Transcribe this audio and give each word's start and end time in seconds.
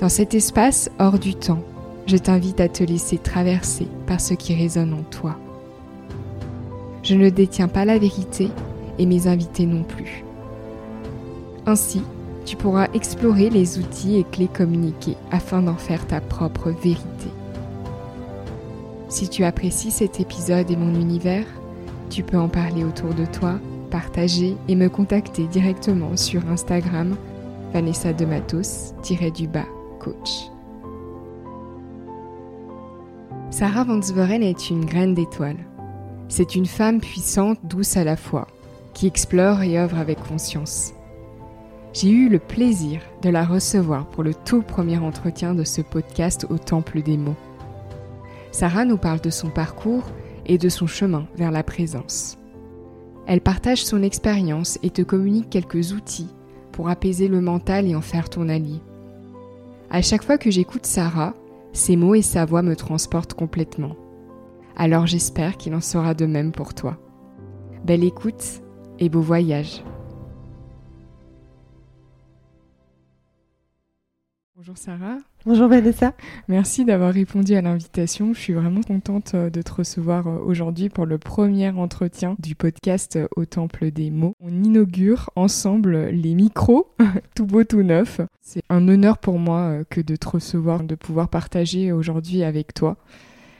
Dans 0.00 0.08
cet 0.08 0.32
espace 0.32 0.90
hors 0.98 1.18
du 1.18 1.34
temps, 1.34 1.62
je 2.06 2.16
t'invite 2.16 2.58
à 2.60 2.70
te 2.70 2.82
laisser 2.82 3.18
traverser 3.18 3.86
par 4.06 4.18
ce 4.18 4.32
qui 4.32 4.54
résonne 4.54 4.94
en 4.94 5.02
toi. 5.02 5.36
Je 7.02 7.14
ne 7.14 7.28
détiens 7.28 7.68
pas 7.68 7.84
la 7.84 7.98
vérité 7.98 8.48
et 8.98 9.04
mes 9.04 9.26
invités 9.26 9.66
non 9.66 9.82
plus. 9.82 10.24
Ainsi, 11.66 12.02
tu 12.46 12.56
pourras 12.56 12.88
explorer 12.94 13.50
les 13.50 13.78
outils 13.78 14.16
et 14.16 14.24
clés 14.24 14.48
communiqués 14.48 15.18
afin 15.30 15.60
d'en 15.60 15.76
faire 15.76 16.06
ta 16.06 16.22
propre 16.22 16.70
vérité. 16.70 17.28
Si 19.10 19.28
tu 19.28 19.44
apprécies 19.44 19.90
cet 19.90 20.18
épisode 20.18 20.70
et 20.70 20.76
mon 20.76 20.98
univers, 20.98 21.44
tu 22.08 22.22
peux 22.22 22.38
en 22.38 22.48
parler 22.48 22.84
autour 22.84 23.12
de 23.12 23.26
toi, 23.26 23.56
partager 23.90 24.56
et 24.66 24.76
me 24.76 24.88
contacter 24.88 25.44
directement 25.44 26.16
sur 26.16 26.48
Instagram 26.48 27.16
Vanessa 27.74 28.14
de 28.14 28.24
Matos-du-bas 28.24 29.66
coach. 30.00 30.50
Sarah 33.50 33.84
Vansveren 33.84 34.42
est 34.42 34.70
une 34.70 34.84
graine 34.84 35.14
d'étoile. 35.14 35.58
C'est 36.28 36.54
une 36.54 36.66
femme 36.66 37.00
puissante, 37.00 37.58
douce 37.64 37.96
à 37.96 38.04
la 38.04 38.16
fois, 38.16 38.46
qui 38.94 39.06
explore 39.06 39.62
et 39.62 39.78
œuvre 39.78 39.98
avec 39.98 40.18
conscience. 40.20 40.94
J'ai 41.92 42.10
eu 42.10 42.28
le 42.28 42.38
plaisir 42.38 43.00
de 43.22 43.30
la 43.30 43.44
recevoir 43.44 44.06
pour 44.06 44.22
le 44.22 44.32
tout 44.32 44.62
premier 44.62 44.98
entretien 44.98 45.54
de 45.54 45.64
ce 45.64 45.82
podcast 45.82 46.46
au 46.48 46.56
Temple 46.56 47.02
des 47.02 47.16
mots. 47.16 47.36
Sarah 48.52 48.84
nous 48.84 48.96
parle 48.96 49.20
de 49.20 49.30
son 49.30 49.50
parcours 49.50 50.04
et 50.46 50.56
de 50.56 50.68
son 50.68 50.86
chemin 50.86 51.26
vers 51.36 51.50
la 51.50 51.64
présence. 51.64 52.38
Elle 53.26 53.40
partage 53.40 53.84
son 53.84 54.02
expérience 54.02 54.78
et 54.82 54.90
te 54.90 55.02
communique 55.02 55.50
quelques 55.50 55.92
outils 55.92 56.28
pour 56.72 56.88
apaiser 56.88 57.28
le 57.28 57.40
mental 57.40 57.86
et 57.86 57.94
en 57.94 58.00
faire 58.00 58.30
ton 58.30 58.48
allié. 58.48 58.80
À 59.92 60.02
chaque 60.02 60.22
fois 60.22 60.38
que 60.38 60.52
j'écoute 60.52 60.86
Sarah, 60.86 61.34
ses 61.72 61.96
mots 61.96 62.14
et 62.14 62.22
sa 62.22 62.44
voix 62.44 62.62
me 62.62 62.76
transportent 62.76 63.34
complètement. 63.34 63.96
Alors 64.76 65.08
j'espère 65.08 65.56
qu'il 65.56 65.74
en 65.74 65.80
sera 65.80 66.14
de 66.14 66.26
même 66.26 66.52
pour 66.52 66.74
toi. 66.74 66.96
Belle 67.84 68.04
écoute 68.04 68.62
et 69.00 69.08
beau 69.08 69.20
voyage. 69.20 69.82
Bonjour 74.54 74.78
Sarah. 74.78 75.18
Bonjour 75.46 75.68
Vanessa. 75.68 76.12
Merci 76.48 76.84
d'avoir 76.84 77.14
répondu 77.14 77.54
à 77.54 77.62
l'invitation. 77.62 78.34
Je 78.34 78.38
suis 78.38 78.52
vraiment 78.52 78.82
contente 78.82 79.32
euh, 79.34 79.48
de 79.48 79.62
te 79.62 79.72
recevoir 79.72 80.26
euh, 80.26 80.38
aujourd'hui 80.44 80.90
pour 80.90 81.06
le 81.06 81.16
premier 81.16 81.70
entretien 81.70 82.36
du 82.38 82.54
podcast 82.54 83.16
euh, 83.16 83.26
Au 83.36 83.46
Temple 83.46 83.90
des 83.90 84.10
mots. 84.10 84.34
On 84.40 84.50
inaugure 84.62 85.30
ensemble 85.36 86.08
les 86.08 86.34
micros, 86.34 86.92
tout 87.34 87.46
beau, 87.46 87.64
tout 87.64 87.82
neuf. 87.82 88.20
C'est 88.42 88.60
un 88.68 88.86
honneur 88.86 89.16
pour 89.16 89.38
moi 89.38 89.78
que 89.88 90.02
de 90.02 90.14
te 90.14 90.28
recevoir, 90.28 90.84
de 90.84 90.94
pouvoir 90.94 91.30
partager 91.30 91.90
aujourd'hui 91.90 92.42
avec 92.42 92.74
toi. 92.74 92.98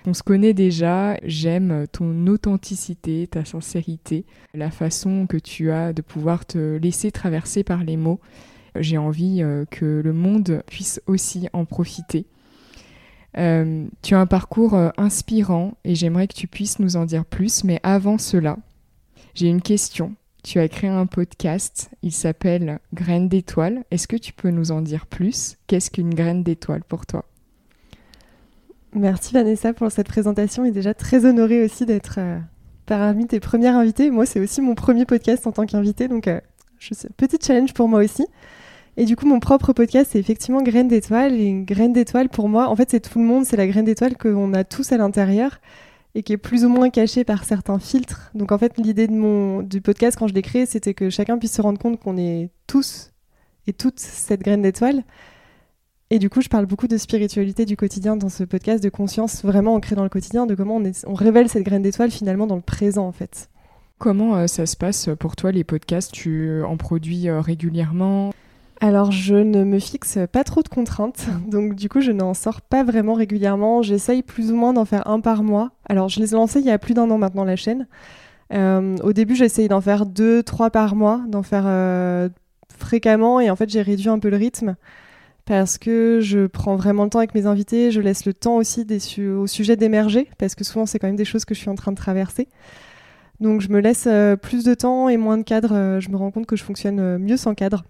On 0.06 0.12
se 0.12 0.22
connaît 0.22 0.52
déjà, 0.52 1.16
j'aime 1.22 1.86
ton 1.92 2.26
authenticité, 2.26 3.26
ta 3.26 3.46
sincérité, 3.46 4.26
la 4.52 4.70
façon 4.70 5.26
que 5.26 5.38
tu 5.38 5.70
as 5.70 5.94
de 5.94 6.02
pouvoir 6.02 6.44
te 6.44 6.76
laisser 6.76 7.10
traverser 7.10 7.64
par 7.64 7.84
les 7.84 7.96
mots 7.96 8.20
j'ai 8.76 8.98
envie 8.98 9.42
euh, 9.42 9.64
que 9.70 9.84
le 9.84 10.12
monde 10.12 10.62
puisse 10.66 11.00
aussi 11.06 11.48
en 11.52 11.64
profiter. 11.64 12.26
Euh, 13.38 13.86
tu 14.02 14.14
as 14.14 14.20
un 14.20 14.26
parcours 14.26 14.74
euh, 14.74 14.90
inspirant 14.96 15.74
et 15.84 15.94
j'aimerais 15.94 16.26
que 16.26 16.34
tu 16.34 16.46
puisses 16.46 16.78
nous 16.78 16.96
en 16.96 17.04
dire 17.04 17.24
plus, 17.24 17.64
mais 17.64 17.80
avant 17.82 18.18
cela, 18.18 18.58
j'ai 19.34 19.48
une 19.48 19.62
question. 19.62 20.14
Tu 20.42 20.58
as 20.58 20.68
créé 20.68 20.88
un 20.88 21.06
podcast, 21.06 21.90
il 22.02 22.12
s'appelle 22.12 22.80
Graine 22.94 23.28
d'étoile. 23.28 23.84
Est-ce 23.90 24.08
que 24.08 24.16
tu 24.16 24.32
peux 24.32 24.50
nous 24.50 24.72
en 24.72 24.80
dire 24.80 25.06
plus? 25.06 25.58
Qu'est-ce 25.66 25.90
qu'une 25.90 26.14
graine 26.14 26.42
d'étoile 26.42 26.82
pour 26.82 27.06
toi? 27.06 27.26
Merci 28.94 29.34
Vanessa 29.34 29.72
pour 29.72 29.92
cette 29.92 30.08
présentation 30.08 30.64
et 30.64 30.72
déjà 30.72 30.94
très 30.94 31.24
honorée 31.24 31.62
aussi 31.62 31.86
d'être 31.86 32.18
parmi 32.86 33.26
tes 33.26 33.38
premières 33.38 33.76
invitées. 33.76 34.10
Moi, 34.10 34.26
c'est 34.26 34.40
aussi 34.40 34.60
mon 34.60 34.74
premier 34.74 35.04
podcast 35.04 35.46
en 35.46 35.52
tant 35.52 35.66
qu'invité, 35.66 36.08
donc 36.08 36.28
petit 37.16 37.38
challenge 37.40 37.74
pour 37.74 37.88
moi 37.88 38.02
aussi. 38.02 38.26
Et 39.00 39.06
du 39.06 39.16
coup, 39.16 39.24
mon 39.24 39.40
propre 39.40 39.72
podcast, 39.72 40.10
c'est 40.12 40.18
effectivement 40.18 40.60
Graine 40.60 40.86
d'étoile. 40.86 41.32
Et 41.32 41.46
une 41.46 41.64
graine 41.64 41.94
d'étoile, 41.94 42.28
pour 42.28 42.50
moi, 42.50 42.68
en 42.68 42.76
fait, 42.76 42.90
c'est 42.90 43.00
tout 43.00 43.18
le 43.18 43.24
monde, 43.24 43.46
c'est 43.46 43.56
la 43.56 43.66
graine 43.66 43.86
d'étoile 43.86 44.14
qu'on 44.18 44.52
a 44.52 44.62
tous 44.62 44.92
à 44.92 44.98
l'intérieur 44.98 45.58
et 46.14 46.22
qui 46.22 46.34
est 46.34 46.36
plus 46.36 46.66
ou 46.66 46.68
moins 46.68 46.90
cachée 46.90 47.24
par 47.24 47.44
certains 47.44 47.78
filtres. 47.78 48.30
Donc, 48.34 48.52
en 48.52 48.58
fait, 48.58 48.76
l'idée 48.76 49.06
de 49.06 49.14
mon, 49.14 49.62
du 49.62 49.80
podcast, 49.80 50.18
quand 50.18 50.28
je 50.28 50.34
l'ai 50.34 50.42
créé, 50.42 50.66
c'était 50.66 50.92
que 50.92 51.08
chacun 51.08 51.38
puisse 51.38 51.54
se 51.54 51.62
rendre 51.62 51.78
compte 51.78 51.98
qu'on 51.98 52.18
est 52.18 52.50
tous 52.66 53.12
et 53.66 53.72
toutes 53.72 53.98
cette 53.98 54.42
graine 54.42 54.60
d'étoile. 54.60 55.02
Et 56.10 56.18
du 56.18 56.28
coup, 56.28 56.42
je 56.42 56.50
parle 56.50 56.66
beaucoup 56.66 56.86
de 56.86 56.98
spiritualité 56.98 57.64
du 57.64 57.78
quotidien 57.78 58.16
dans 58.16 58.28
ce 58.28 58.44
podcast, 58.44 58.84
de 58.84 58.90
conscience 58.90 59.46
vraiment 59.46 59.76
ancrée 59.76 59.96
dans 59.96 60.02
le 60.02 60.10
quotidien, 60.10 60.44
de 60.44 60.54
comment 60.54 60.78
on, 61.06 61.14
révèle 61.14 61.48
cette 61.48 61.64
graine 61.64 61.80
d'étoile 61.80 62.10
finalement 62.10 62.46
dans 62.46 62.56
le 62.56 62.60
présent, 62.60 63.06
en 63.06 63.12
fait. 63.12 63.48
Comment 63.96 64.36
euh, 64.36 64.46
ça 64.46 64.66
se 64.66 64.76
passe 64.76 65.08
pour 65.18 65.36
toi, 65.36 65.52
les 65.52 65.64
podcasts? 65.64 66.12
Tu 66.12 66.62
en 66.64 66.76
produis 66.76 67.30
euh, 67.30 67.40
régulièrement? 67.40 68.32
Alors, 68.82 69.12
je 69.12 69.34
ne 69.34 69.62
me 69.62 69.78
fixe 69.78 70.18
pas 70.32 70.42
trop 70.42 70.62
de 70.62 70.68
contraintes, 70.68 71.26
donc 71.48 71.74
du 71.74 71.90
coup, 71.90 72.00
je 72.00 72.12
n'en 72.12 72.32
sors 72.32 72.62
pas 72.62 72.82
vraiment 72.82 73.12
régulièrement. 73.12 73.82
J'essaye 73.82 74.22
plus 74.22 74.50
ou 74.50 74.56
moins 74.56 74.72
d'en 74.72 74.86
faire 74.86 75.06
un 75.06 75.20
par 75.20 75.42
mois. 75.42 75.72
Alors, 75.86 76.08
je 76.08 76.18
les 76.18 76.32
ai 76.32 76.36
lancés 76.36 76.60
il 76.60 76.66
y 76.66 76.70
a 76.70 76.78
plus 76.78 76.94
d'un 76.94 77.10
an 77.10 77.18
maintenant, 77.18 77.44
la 77.44 77.56
chaîne. 77.56 77.86
Euh, 78.54 78.96
au 79.04 79.12
début, 79.12 79.36
j'essayais 79.36 79.68
d'en 79.68 79.82
faire 79.82 80.06
deux, 80.06 80.42
trois 80.42 80.70
par 80.70 80.96
mois, 80.96 81.20
d'en 81.28 81.42
faire 81.42 81.64
euh, 81.66 82.30
fréquemment, 82.78 83.38
et 83.38 83.50
en 83.50 83.56
fait, 83.56 83.68
j'ai 83.68 83.82
réduit 83.82 84.08
un 84.08 84.18
peu 84.18 84.30
le 84.30 84.36
rythme 84.36 84.76
parce 85.44 85.78
que 85.78 86.20
je 86.22 86.46
prends 86.46 86.76
vraiment 86.76 87.04
le 87.04 87.10
temps 87.10 87.18
avec 87.18 87.34
mes 87.34 87.46
invités, 87.46 87.90
je 87.90 88.00
laisse 88.00 88.24
le 88.24 88.32
temps 88.32 88.56
aussi 88.56 88.86
au 89.18 89.46
sujet 89.48 89.74
d'émerger, 89.76 90.28
parce 90.38 90.54
que 90.54 90.64
souvent, 90.64 90.86
c'est 90.86 90.98
quand 90.98 91.08
même 91.08 91.16
des 91.16 91.24
choses 91.24 91.44
que 91.44 91.54
je 91.54 91.60
suis 91.60 91.70
en 91.70 91.74
train 91.74 91.90
de 91.90 91.96
traverser. 91.96 92.48
Donc, 93.40 93.60
je 93.60 93.68
me 93.68 93.80
laisse 93.80 94.06
euh, 94.06 94.36
plus 94.36 94.64
de 94.64 94.74
temps 94.74 95.08
et 95.08 95.16
moins 95.16 95.38
de 95.38 95.42
cadre. 95.42 95.98
je 96.00 96.08
me 96.08 96.16
rends 96.16 96.30
compte 96.30 96.46
que 96.46 96.56
je 96.56 96.64
fonctionne 96.64 97.18
mieux 97.18 97.36
sans 97.36 97.54
cadre. 97.54 97.84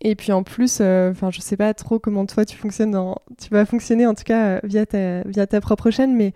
Et 0.00 0.14
puis 0.14 0.32
en 0.32 0.42
plus, 0.42 0.78
euh, 0.80 1.10
enfin, 1.10 1.30
je 1.30 1.40
sais 1.40 1.56
pas 1.56 1.74
trop 1.74 1.98
comment 1.98 2.26
toi 2.26 2.44
tu 2.44 2.56
fonctionnes, 2.56 2.92
dans... 2.92 3.18
tu 3.40 3.50
vas 3.50 3.64
fonctionner 3.64 4.06
en 4.06 4.14
tout 4.14 4.24
cas 4.24 4.46
euh, 4.46 4.60
via 4.64 4.86
ta, 4.86 5.22
via 5.22 5.46
ta 5.46 5.60
propre 5.60 5.90
chaîne, 5.90 6.14
mais 6.16 6.32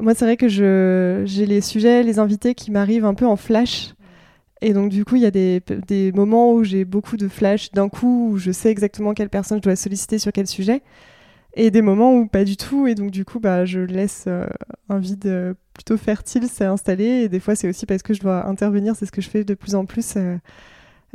moi 0.00 0.14
c'est 0.14 0.24
vrai 0.24 0.36
que 0.36 0.48
j'ai 0.48 1.46
les 1.46 1.60
sujets, 1.60 2.02
les 2.02 2.18
invités 2.18 2.54
qui 2.54 2.70
m'arrivent 2.70 3.04
un 3.04 3.14
peu 3.14 3.26
en 3.26 3.36
flash. 3.36 3.94
Et 4.62 4.72
donc 4.72 4.90
du 4.90 5.04
coup, 5.04 5.16
il 5.16 5.22
y 5.22 5.26
a 5.26 5.30
des, 5.30 5.62
des 5.86 6.12
moments 6.12 6.52
où 6.52 6.64
j'ai 6.64 6.84
beaucoup 6.84 7.16
de 7.16 7.28
flash 7.28 7.70
d'un 7.72 7.88
coup, 7.88 8.30
où 8.32 8.38
je 8.38 8.50
sais 8.50 8.70
exactement 8.70 9.12
quelle 9.14 9.28
personne 9.28 9.58
je 9.58 9.62
dois 9.62 9.76
solliciter 9.76 10.18
sur 10.18 10.32
quel 10.32 10.46
sujet, 10.46 10.82
et 11.54 11.70
des 11.70 11.82
moments 11.82 12.14
où 12.14 12.26
pas 12.26 12.44
du 12.44 12.56
tout. 12.56 12.86
Et 12.86 12.94
donc 12.94 13.10
du 13.10 13.24
coup, 13.24 13.40
bah, 13.40 13.64
je 13.64 13.80
laisse 13.80 14.24
euh, 14.26 14.46
un 14.88 14.98
vide 14.98 15.54
plutôt 15.74 15.96
fertile 15.96 16.48
s'est 16.48 16.64
installé. 16.64 17.04
Et 17.04 17.28
des 17.28 17.40
fois, 17.40 17.54
c'est 17.54 17.68
aussi 17.68 17.84
parce 17.86 18.02
que 18.02 18.14
je 18.14 18.20
dois 18.20 18.46
intervenir, 18.46 18.96
c'est 18.96 19.06
ce 19.06 19.12
que 19.12 19.20
je 19.20 19.28
fais 19.28 19.44
de 19.44 19.54
plus 19.54 19.74
en 19.74 19.84
plus 19.84 20.14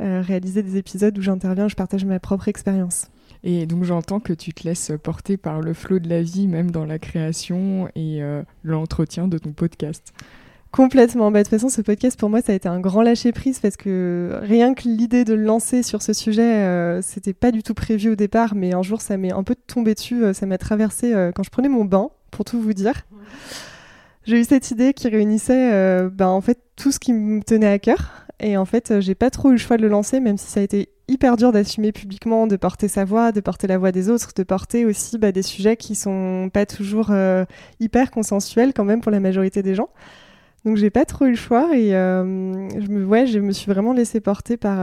réaliser 0.00 0.62
des 0.62 0.76
épisodes 0.76 1.16
où 1.18 1.22
j'interviens, 1.22 1.68
je 1.68 1.76
partage 1.76 2.04
ma 2.04 2.18
propre 2.18 2.48
expérience. 2.48 3.08
Et 3.42 3.66
donc 3.66 3.84
j'entends 3.84 4.20
que 4.20 4.32
tu 4.32 4.52
te 4.52 4.66
laisses 4.66 4.92
porter 5.02 5.36
par 5.36 5.60
le 5.60 5.72
flot 5.72 5.98
de 5.98 6.08
la 6.08 6.22
vie, 6.22 6.46
même 6.46 6.70
dans 6.70 6.84
la 6.84 6.98
création 6.98 7.88
et 7.94 8.22
euh, 8.22 8.42
l'entretien 8.64 9.28
de 9.28 9.38
ton 9.38 9.52
podcast. 9.52 10.12
Complètement. 10.72 11.32
Bah, 11.32 11.40
de 11.40 11.44
toute 11.44 11.50
façon, 11.50 11.68
ce 11.68 11.82
podcast, 11.82 12.18
pour 12.18 12.30
moi, 12.30 12.42
ça 12.42 12.52
a 12.52 12.54
été 12.54 12.68
un 12.68 12.78
grand 12.78 13.02
lâcher-prise 13.02 13.58
parce 13.58 13.76
que 13.76 14.38
rien 14.42 14.74
que 14.74 14.82
l'idée 14.84 15.24
de 15.24 15.34
le 15.34 15.42
lancer 15.42 15.82
sur 15.82 16.00
ce 16.00 16.12
sujet, 16.12 16.42
euh, 16.42 17.02
c'était 17.02 17.32
pas 17.32 17.50
du 17.50 17.64
tout 17.64 17.74
prévu 17.74 18.10
au 18.10 18.14
départ, 18.14 18.54
mais 18.54 18.72
un 18.72 18.82
jour, 18.82 19.00
ça 19.00 19.16
m'est 19.16 19.32
un 19.32 19.42
peu 19.42 19.56
tombé 19.66 19.94
dessus. 19.94 20.22
ça 20.32 20.46
m'a 20.46 20.58
traversé 20.58 21.12
quand 21.34 21.42
je 21.42 21.50
prenais 21.50 21.68
mon 21.68 21.84
bain, 21.84 22.10
pour 22.30 22.44
tout 22.44 22.60
vous 22.60 22.72
dire. 22.72 22.94
J'ai 24.24 24.38
eu 24.38 24.44
cette 24.44 24.70
idée 24.70 24.92
qui 24.92 25.08
réunissait 25.08 26.08
bah, 26.10 26.28
en 26.28 26.40
fait 26.40 26.60
tout 26.76 26.92
ce 26.92 27.00
qui 27.00 27.14
me 27.14 27.42
tenait 27.42 27.66
à 27.66 27.80
cœur 27.80 28.28
et 28.40 28.56
en 28.56 28.64
fait, 28.64 28.90
euh, 28.90 29.00
j'ai 29.00 29.14
pas 29.14 29.30
trop 29.30 29.50
eu 29.50 29.52
le 29.52 29.58
choix 29.58 29.76
de 29.76 29.82
le 29.82 29.88
lancer, 29.88 30.18
même 30.18 30.38
si 30.38 30.46
ça 30.46 30.60
a 30.60 30.62
été 30.62 30.88
hyper 31.08 31.36
dur 31.36 31.52
d'assumer 31.52 31.92
publiquement, 31.92 32.46
de 32.46 32.56
porter 32.56 32.88
sa 32.88 33.04
voix, 33.04 33.32
de 33.32 33.40
porter 33.40 33.66
la 33.66 33.76
voix 33.76 33.92
des 33.92 34.08
autres, 34.08 34.30
de 34.34 34.42
porter 34.42 34.86
aussi 34.86 35.18
bah, 35.18 35.30
des 35.32 35.42
sujets 35.42 35.76
qui 35.76 35.94
sont 35.94 36.50
pas 36.52 36.64
toujours 36.64 37.08
euh, 37.10 37.44
hyper 37.80 38.10
consensuels 38.10 38.72
quand 38.72 38.84
même 38.84 39.00
pour 39.00 39.12
la 39.12 39.20
majorité 39.20 39.62
des 39.62 39.74
gens. 39.74 39.90
Donc 40.64 40.76
j'ai 40.76 40.90
pas 40.90 41.04
trop 41.04 41.26
eu 41.26 41.30
le 41.30 41.36
choix 41.36 41.70
et 41.74 41.90
je, 41.90 42.90
me, 42.90 43.06
ouais, 43.06 43.26
je 43.26 43.38
me 43.38 43.50
suis 43.50 43.70
vraiment 43.72 43.94
laissée 43.94 44.20
porter 44.20 44.58
par, 44.58 44.76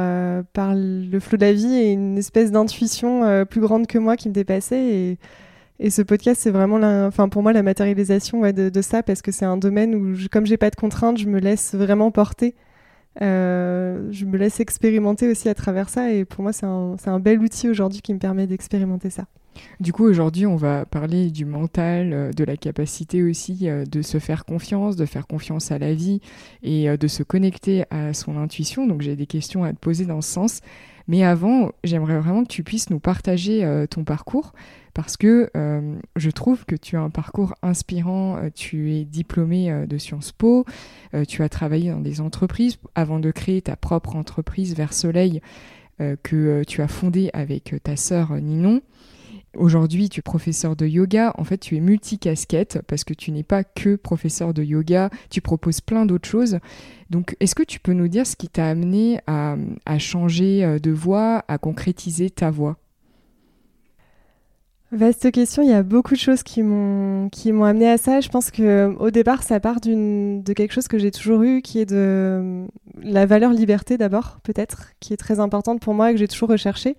par 0.54 0.74
le 0.76 1.20
flot 1.20 1.38
de 1.38 1.46
la 1.46 1.54
vie 1.54 1.76
et 1.76 1.92
une 1.92 2.18
espèce 2.18 2.52
d'intuition 2.52 3.46
plus 3.46 3.62
grande 3.62 3.86
que 3.86 4.00
moi 4.00 4.18
qui 4.18 4.28
me 4.28 4.34
dépassait. 4.34 5.18
Et, 5.80 5.90
ce 5.92 6.02
podcast, 6.02 6.42
c'est 6.42 6.50
vraiment 6.50 6.80
enfin, 7.06 7.30
pour 7.30 7.44
moi 7.44 7.54
la 7.54 7.62
matérialisation 7.62 8.42
de, 8.42 8.70
de, 8.70 8.82
ça 8.82 9.04
parce 9.04 9.22
que 9.22 9.32
c'est 9.32 9.46
un 9.46 9.58
domaine 9.58 9.94
où, 9.94 10.16
je, 10.16 10.28
comme 10.30 10.48
j'ai 10.48 10.58
pas 10.58 10.72
de 10.72 10.76
contraintes, 10.76 11.20
je 11.20 11.28
me 11.28 11.40
laisse 11.40 11.76
vraiment 11.76 12.10
porter. 12.10 12.56
Euh, 13.22 14.08
je 14.12 14.26
me 14.26 14.38
laisse 14.38 14.60
expérimenter 14.60 15.30
aussi 15.30 15.50
à 15.50 15.56
travers 15.56 15.90
ça 15.90 16.12
et 16.12 16.26
pour 16.26 16.44
moi 16.44 16.54
c'est 16.54 16.66
un, 16.66 16.96
un, 17.06 17.20
bel 17.20 17.40
outil 17.40 17.68
aujourd'hui 17.68 18.02
qui 18.02 18.14
me 18.14 18.20
permet 18.20 18.46
d'expérimenter 18.46 19.10
ça. 19.10 19.26
Du 19.80 19.92
coup 19.92 20.06
aujourd'hui 20.06 20.46
on 20.46 20.56
va 20.56 20.86
parler 20.86 21.32
du 21.32 21.46
mental, 21.46 22.14
euh, 22.14 22.32
de 22.32 22.44
la 22.44 22.58
capacité 22.58 23.24
aussi 23.24 23.70
euh, 23.70 23.86
de 23.86 24.04
se 24.04 24.20
faire 24.20 24.46
confiance, 24.46 24.96
de 24.96 25.06
faire 25.06 25.26
confiance 25.26 25.72
à 25.72 25.80
la 25.80 25.94
vie 25.94 26.22
et 26.62 26.96
de 26.96 27.08
se 27.08 27.24
connecter 27.24 27.86
à 27.90 28.14
son 28.14 28.38
intuition. 28.38 28.86
Donc 28.86 29.02
j'ai 29.02 29.16
des 29.16 29.26
questions 29.26 29.64
à 29.64 29.74
te 29.74 29.80
poser 29.80 30.06
dans 30.06 30.22
ce 30.22 30.32
sens. 30.32 30.62
Mais 31.08 31.24
avant, 31.24 31.72
j'aimerais 31.84 32.20
vraiment 32.20 32.44
que 32.44 32.50
tu 32.50 32.64
puisses 32.64 32.90
nous 32.90 33.00
partager 33.00 33.86
ton 33.90 34.04
parcours 34.04 34.54
parce 34.98 35.16
que 35.16 35.52
euh, 35.56 35.96
je 36.16 36.32
trouve 36.32 36.66
que 36.66 36.76
tu 36.76 36.98
as 36.98 37.02
un 37.02 37.12
parcours 37.12 37.54
inspirant, 37.62 38.38
euh, 38.38 38.50
tu 38.50 38.96
es 38.96 39.06
diplômé 39.06 39.72
euh, 39.72 39.86
de 39.86 40.00
Sciences 40.00 40.32
Po, 40.32 40.66
tu 41.28 41.44
as 41.44 41.50
travaillé 41.50 41.92
dans 41.92 42.00
des 42.00 42.20
entreprises 42.20 42.80
avant 42.96 43.20
de 43.20 43.30
créer 43.30 43.62
ta 43.62 43.76
propre 43.76 44.16
entreprise 44.16 44.76
Vers 44.76 44.94
Soleil 44.94 45.42
que 46.00 46.64
tu 46.64 46.82
as 46.82 46.88
fondée 46.88 47.30
avec 47.34 47.76
ta 47.84 47.96
sœur 47.96 48.34
Ninon. 48.36 48.82
Aujourd'hui, 49.56 50.10
tu 50.10 50.20
es 50.20 50.22
professeur 50.22 50.76
de 50.76 50.86
yoga. 50.86 51.34
En 51.38 51.44
fait, 51.44 51.58
tu 51.58 51.76
es 51.76 51.80
multicasquette 51.80 52.82
parce 52.88 53.04
que 53.04 53.14
tu 53.14 53.32
n'es 53.32 53.44
pas 53.44 53.64
que 53.64 53.96
professeur 53.96 54.54
de 54.54 54.64
yoga. 54.64 55.10
Tu 55.30 55.42
proposes 55.42 55.82
plein 55.82 56.06
d'autres 56.06 56.30
choses. 56.30 56.60
Donc, 57.10 57.36
est-ce 57.40 57.56
que 57.56 57.64
tu 57.64 57.80
peux 57.80 57.94
nous 57.94 58.08
dire 58.08 58.28
ce 58.28 58.36
qui 58.36 58.50
t'a 58.50 58.68
amené 58.68 59.20
à, 59.26 59.56
changer 59.98 60.80
de 60.80 60.92
voix, 60.92 61.44
à 61.48 61.58
concrétiser 61.58 62.30
ta 62.30 62.52
voix? 62.52 62.78
Vaste 64.94 65.32
question, 65.32 65.64
il 65.64 65.70
y 65.70 65.74
a 65.74 65.84
beaucoup 65.84 66.14
de 66.14 66.20
choses 66.20 66.44
qui 66.44 66.64
m'ont 66.64 67.30
amené 67.66 67.90
à 67.90 67.98
ça. 67.98 68.22
Je 68.22 68.30
pense 68.30 68.52
que 68.52 68.96
au 69.00 69.12
départ, 69.12 69.44
ça 69.44 69.60
part 69.60 69.82
de 69.82 70.54
quelque 70.54 70.74
chose 70.74 70.88
que 70.88 70.98
j'ai 70.98 71.12
toujours 71.12 71.42
eu, 71.44 71.62
qui 71.62 71.80
est 71.80 71.86
de 71.86 72.66
la 73.02 73.26
valeur 73.26 73.52
liberté 73.52 73.98
d'abord, 73.98 74.40
peut-être, 74.44 74.94
qui 75.02 75.12
est 75.12 75.18
très 75.18 75.42
importante 75.42 75.82
pour 75.82 75.94
moi 75.94 76.12
et 76.12 76.14
que 76.14 76.20
j'ai 76.20 76.28
toujours 76.28 76.50
recherché. 76.50 76.96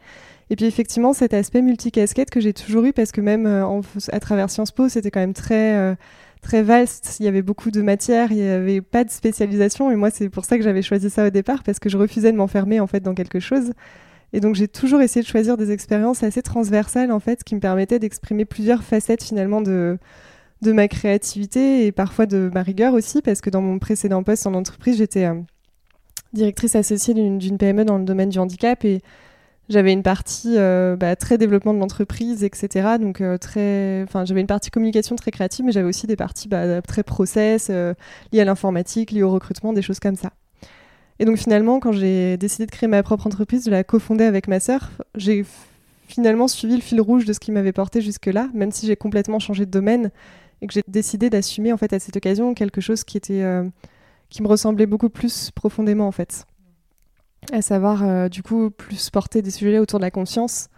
Et 0.51 0.57
puis 0.57 0.65
effectivement, 0.65 1.13
cet 1.13 1.35
aspect 1.35 1.61
multicasquette 1.63 2.31
que 2.31 2.41
j'ai 2.41 2.53
toujours 2.53 2.85
eu, 2.85 2.93
parce 2.93 3.13
que 3.13 3.21
même 3.21 3.47
euh, 3.47 3.81
à 4.13 4.21
travers 4.21 4.51
Sciences 4.51 4.73
Po, 4.73 4.89
c'était 4.89 5.11
quand 5.11 5.21
même 5.21 5.35
très 5.35 5.77
euh, 5.77 5.95
très 6.41 6.63
vaste. 6.63 7.17
Il 7.21 7.27
y 7.27 7.29
avait 7.29 7.43
beaucoup 7.43 7.71
de 7.71 7.83
matières, 7.83 8.33
il 8.33 8.39
n'y 8.39 8.49
avait 8.49 8.81
pas 8.81 9.05
de 9.05 9.11
spécialisation. 9.11 9.91
Et 9.91 9.97
moi, 9.97 10.11
c'est 10.11 10.31
pour 10.31 10.45
ça 10.45 10.57
que 10.57 10.65
j'avais 10.65 10.83
choisi 10.83 11.11
ça 11.11 11.27
au 11.27 11.31
départ, 11.31 11.63
parce 11.63 11.79
que 11.79 11.89
je 11.89 11.99
refusais 11.99 12.33
de 12.33 12.37
m'enfermer 12.37 12.81
en 12.81 12.87
fait 12.87 13.01
dans 13.01 13.15
quelque 13.15 13.41
chose. 13.41 13.73
Et 14.33 14.41
donc 14.41 14.55
j'ai 14.55 14.69
toujours 14.69 15.01
essayé 15.01 15.23
de 15.23 15.29
choisir 15.29 15.57
des 15.57 15.71
expériences 15.71 16.23
assez 16.23 16.43
transversales 16.43 17.13
en 17.13 17.21
fait, 17.21 17.45
qui 17.45 17.55
me 17.55 17.61
permettaient 17.61 17.99
d'exprimer 17.99 18.45
plusieurs 18.45 18.83
facettes 18.83 19.23
finalement 19.25 19.63
de, 19.63 19.99
de 20.63 20.73
ma 20.73 20.89
créativité 20.89 21.87
et 21.87 21.93
parfois 21.93 22.27
de 22.27 22.51
ma 22.53 22.63
rigueur 22.63 22.95
aussi, 22.95 23.23
parce 23.23 23.41
que 23.41 23.51
dans 23.51 23.63
mon 23.63 23.79
précédent 23.79 24.23
poste 24.23 24.47
en 24.47 24.55
entreprise, 24.55 24.99
j'étais 24.99 25.25
euh, 25.25 25.41
directrice 26.33 26.75
associée 26.77 27.15
d'une 27.15 27.59
PME 27.59 27.85
dans 27.85 27.99
le 27.99 28.05
domaine 28.05 28.29
du 28.29 28.39
handicap 28.39 28.85
et 28.85 29.01
j'avais 29.69 29.93
une 29.93 30.03
partie 30.03 30.55
euh, 30.57 30.97
bah, 30.97 31.17
très 31.17 31.39
développement 31.39 31.75
de 31.75 31.79
l'entreprise, 31.79 32.45
etc. 32.45 32.97
Donc 33.01 33.21
euh, 33.21 33.37
très, 33.39 34.03
enfin 34.05 34.25
j'avais 34.25 34.41
une 34.41 34.47
partie 34.47 34.71
communication 34.71 35.17
très 35.17 35.31
créative, 35.31 35.65
mais 35.65 35.73
j'avais 35.73 35.89
aussi 35.89 36.07
des 36.07 36.17
parties 36.17 36.49
bah, 36.49 36.83
très 36.83 37.03
process 37.03 37.69
liées 37.69 38.41
à 38.41 38.45
l'informatique, 38.45 39.11
liées 39.11 39.23
au 39.23 39.31
recrutement, 39.31 39.73
des 39.73 39.83
choses 39.83 40.01
comme 40.01 40.17
ça. 40.17 40.33
Et 41.19 41.25
donc 41.25 41.37
finalement, 41.37 41.81
quand 41.81 41.93
j'ai 41.93 42.37
décidé 42.37 42.67
de 42.67 42.71
créer 42.71 42.89
ma 42.89 43.03
propre 43.03 43.27
entreprise, 43.27 43.65
de 43.65 43.71
la 43.71 43.85
cofonder 43.85 44.25
avec 44.25 44.47
ma 44.49 44.61
sœur, 44.61 44.91
j'ai 45.17 45.45
finalement 46.07 46.49
suivi 46.49 46.75
le 46.75 46.81
fil 46.81 47.01
rouge 47.01 47.25
de 47.25 47.33
ce 47.33 47.41
qui 47.41 47.53
m'avait 47.53 47.73
porté 47.73 48.01
jusque-là, 48.01 48.49
même 48.55 48.73
si 48.73 48.87
j'ai 48.87 48.97
complètement 48.97 49.39
changé 49.39 49.67
de 49.67 49.71
domaine 49.71 50.11
et 50.63 50.67
que 50.67 50.73
j'ai 50.73 50.83
décidé 50.89 51.31
d'assumer 51.31 51.73
en 51.73 51.77
fait 51.77 51.93
à 51.93 51.99
cette 51.99 52.17
occasion 52.17 52.55
quelque 52.55 52.81
chose 52.81 53.05
qui 53.05 53.17
était 53.17 53.43
euh, 53.43 53.65
qui 54.29 54.43
me 54.43 54.49
ressemblait 54.49 54.87
beaucoup 54.87 55.11
plus 55.11 55.51
profondément 55.51 56.09
en 56.09 56.13
fait. 56.13 56.47
À 57.53 57.63
savoir 57.63 58.03
euh, 58.03 58.29
du 58.29 58.43
coup 58.43 58.71
plus 58.71 59.11
porter 59.11 59.43
des 59.43 59.51
sujets 59.51 59.79
autour 59.79 59.99
de 59.99 60.05
la 60.05 60.11
conscience, 60.11 60.69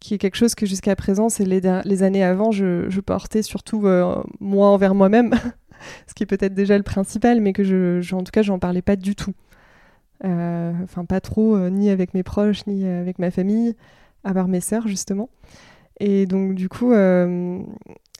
qui 0.00 0.14
est 0.14 0.18
quelque 0.18 0.36
chose 0.36 0.54
que 0.54 0.66
jusqu'à 0.66 0.96
présent, 0.96 1.28
c'est 1.28 1.44
les, 1.44 2.02
années 2.02 2.24
avant, 2.24 2.50
je, 2.50 3.00
portais 3.00 3.42
surtout 3.42 3.86
euh, 3.86 4.22
moi 4.40 4.68
envers 4.68 4.94
moi-même, 4.94 5.32
ce 6.06 6.14
qui 6.14 6.24
est 6.24 6.26
peut-être 6.26 6.54
déjà 6.54 6.76
le 6.76 6.82
principal, 6.82 7.40
mais 7.40 7.52
que 7.52 7.64
je, 7.64 8.14
en 8.14 8.24
tout 8.24 8.32
cas, 8.32 8.42
j'en 8.42 8.58
parlais 8.58 8.82
pas 8.82 8.96
du 8.96 9.14
tout. 9.14 9.32
Euh, 10.24 10.72
enfin, 10.84 11.04
pas 11.04 11.20
trop, 11.20 11.58
ni 11.70 11.88
avec 11.88 12.14
mes 12.14 12.22
proches, 12.22 12.66
ni 12.66 12.86
avec 12.86 13.18
ma 13.18 13.30
famille, 13.30 13.74
à 14.24 14.34
part 14.34 14.48
mes 14.48 14.60
sœurs, 14.60 14.88
justement. 14.88 15.30
Et 16.00 16.26
donc, 16.26 16.54
du 16.54 16.68
coup, 16.68 16.92
euh, 16.92 17.60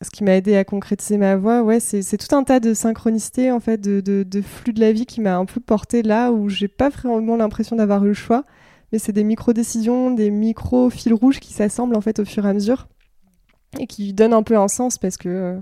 ce 0.02 0.10
qui 0.10 0.24
m'a 0.24 0.36
aidé 0.36 0.56
à 0.56 0.64
concrétiser 0.64 1.16
ma 1.16 1.36
voix, 1.36 1.62
ouais, 1.62 1.80
c'est 1.80 2.16
tout 2.16 2.34
un 2.34 2.44
tas 2.44 2.60
de 2.60 2.74
synchronicité, 2.74 3.50
en 3.50 3.60
fait, 3.60 3.80
de, 3.80 4.00
de, 4.00 4.42
flux 4.42 4.72
de 4.72 4.80
la 4.80 4.92
vie 4.92 5.06
qui 5.06 5.20
m'a 5.20 5.36
un 5.36 5.44
peu 5.44 5.60
porté 5.60 6.02
là 6.02 6.32
où 6.32 6.48
j'ai 6.48 6.68
pas 6.68 6.88
vraiment 6.88 7.36
l'impression 7.36 7.76
d'avoir 7.76 8.04
eu 8.04 8.08
le 8.08 8.14
choix. 8.14 8.44
Mais 8.92 8.98
c'est 8.98 9.12
des 9.12 9.24
micro-décisions, 9.24 10.10
des 10.10 10.30
micro-fils 10.30 11.12
rouges 11.12 11.40
qui 11.40 11.52
s'assemblent, 11.52 11.96
en 11.96 12.00
fait, 12.00 12.18
au 12.18 12.24
fur 12.24 12.44
et 12.46 12.48
à 12.50 12.52
mesure. 12.52 12.88
Et 13.78 13.86
qui 13.86 14.12
donnent 14.12 14.34
un 14.34 14.42
peu 14.42 14.56
un 14.58 14.68
sens 14.68 14.98
parce 14.98 15.16
que 15.16 15.58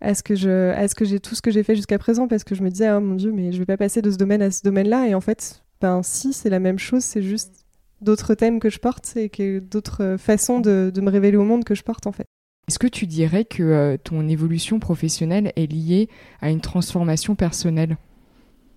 est-ce 0.00 0.22
que 0.22 0.34
je, 0.34 0.72
est-ce 0.72 0.94
que 0.94 1.04
j'ai 1.04 1.20
tout 1.20 1.34
ce 1.34 1.42
que 1.42 1.50
j'ai 1.50 1.62
fait 1.62 1.76
jusqu'à 1.76 1.98
présent. 1.98 2.26
Parce 2.26 2.44
que 2.44 2.54
je 2.54 2.62
me 2.62 2.70
disais 2.70 2.90
oh 2.90 3.00
mon 3.00 3.14
dieu 3.14 3.32
mais 3.32 3.52
je 3.52 3.58
vais 3.58 3.66
pas 3.66 3.76
passer 3.76 4.02
de 4.02 4.10
ce 4.10 4.16
domaine 4.16 4.42
à 4.42 4.50
ce 4.50 4.62
domaine-là. 4.62 5.06
Et 5.06 5.14
en 5.14 5.20
fait 5.20 5.62
ben 5.80 6.02
si 6.02 6.32
c'est 6.32 6.50
la 6.50 6.58
même 6.58 6.78
chose 6.78 7.04
c'est 7.04 7.22
juste 7.22 7.64
d'autres 8.00 8.34
thèmes 8.34 8.60
que 8.60 8.70
je 8.70 8.78
porte 8.78 9.16
et 9.16 9.28
que 9.28 9.58
d'autres 9.58 10.16
façons 10.18 10.60
de, 10.60 10.90
de, 10.94 11.00
me 11.00 11.10
révéler 11.10 11.36
au 11.36 11.44
monde 11.44 11.64
que 11.64 11.74
je 11.74 11.82
porte 11.82 12.06
en 12.06 12.12
fait. 12.12 12.26
Est-ce 12.68 12.78
que 12.78 12.86
tu 12.86 13.06
dirais 13.06 13.44
que 13.44 13.62
euh, 13.62 13.96
ton 13.96 14.28
évolution 14.28 14.78
professionnelle 14.78 15.52
est 15.56 15.66
liée 15.66 16.08
à 16.40 16.50
une 16.50 16.60
transformation 16.60 17.34
personnelle? 17.34 17.96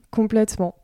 Complètement. 0.09 0.75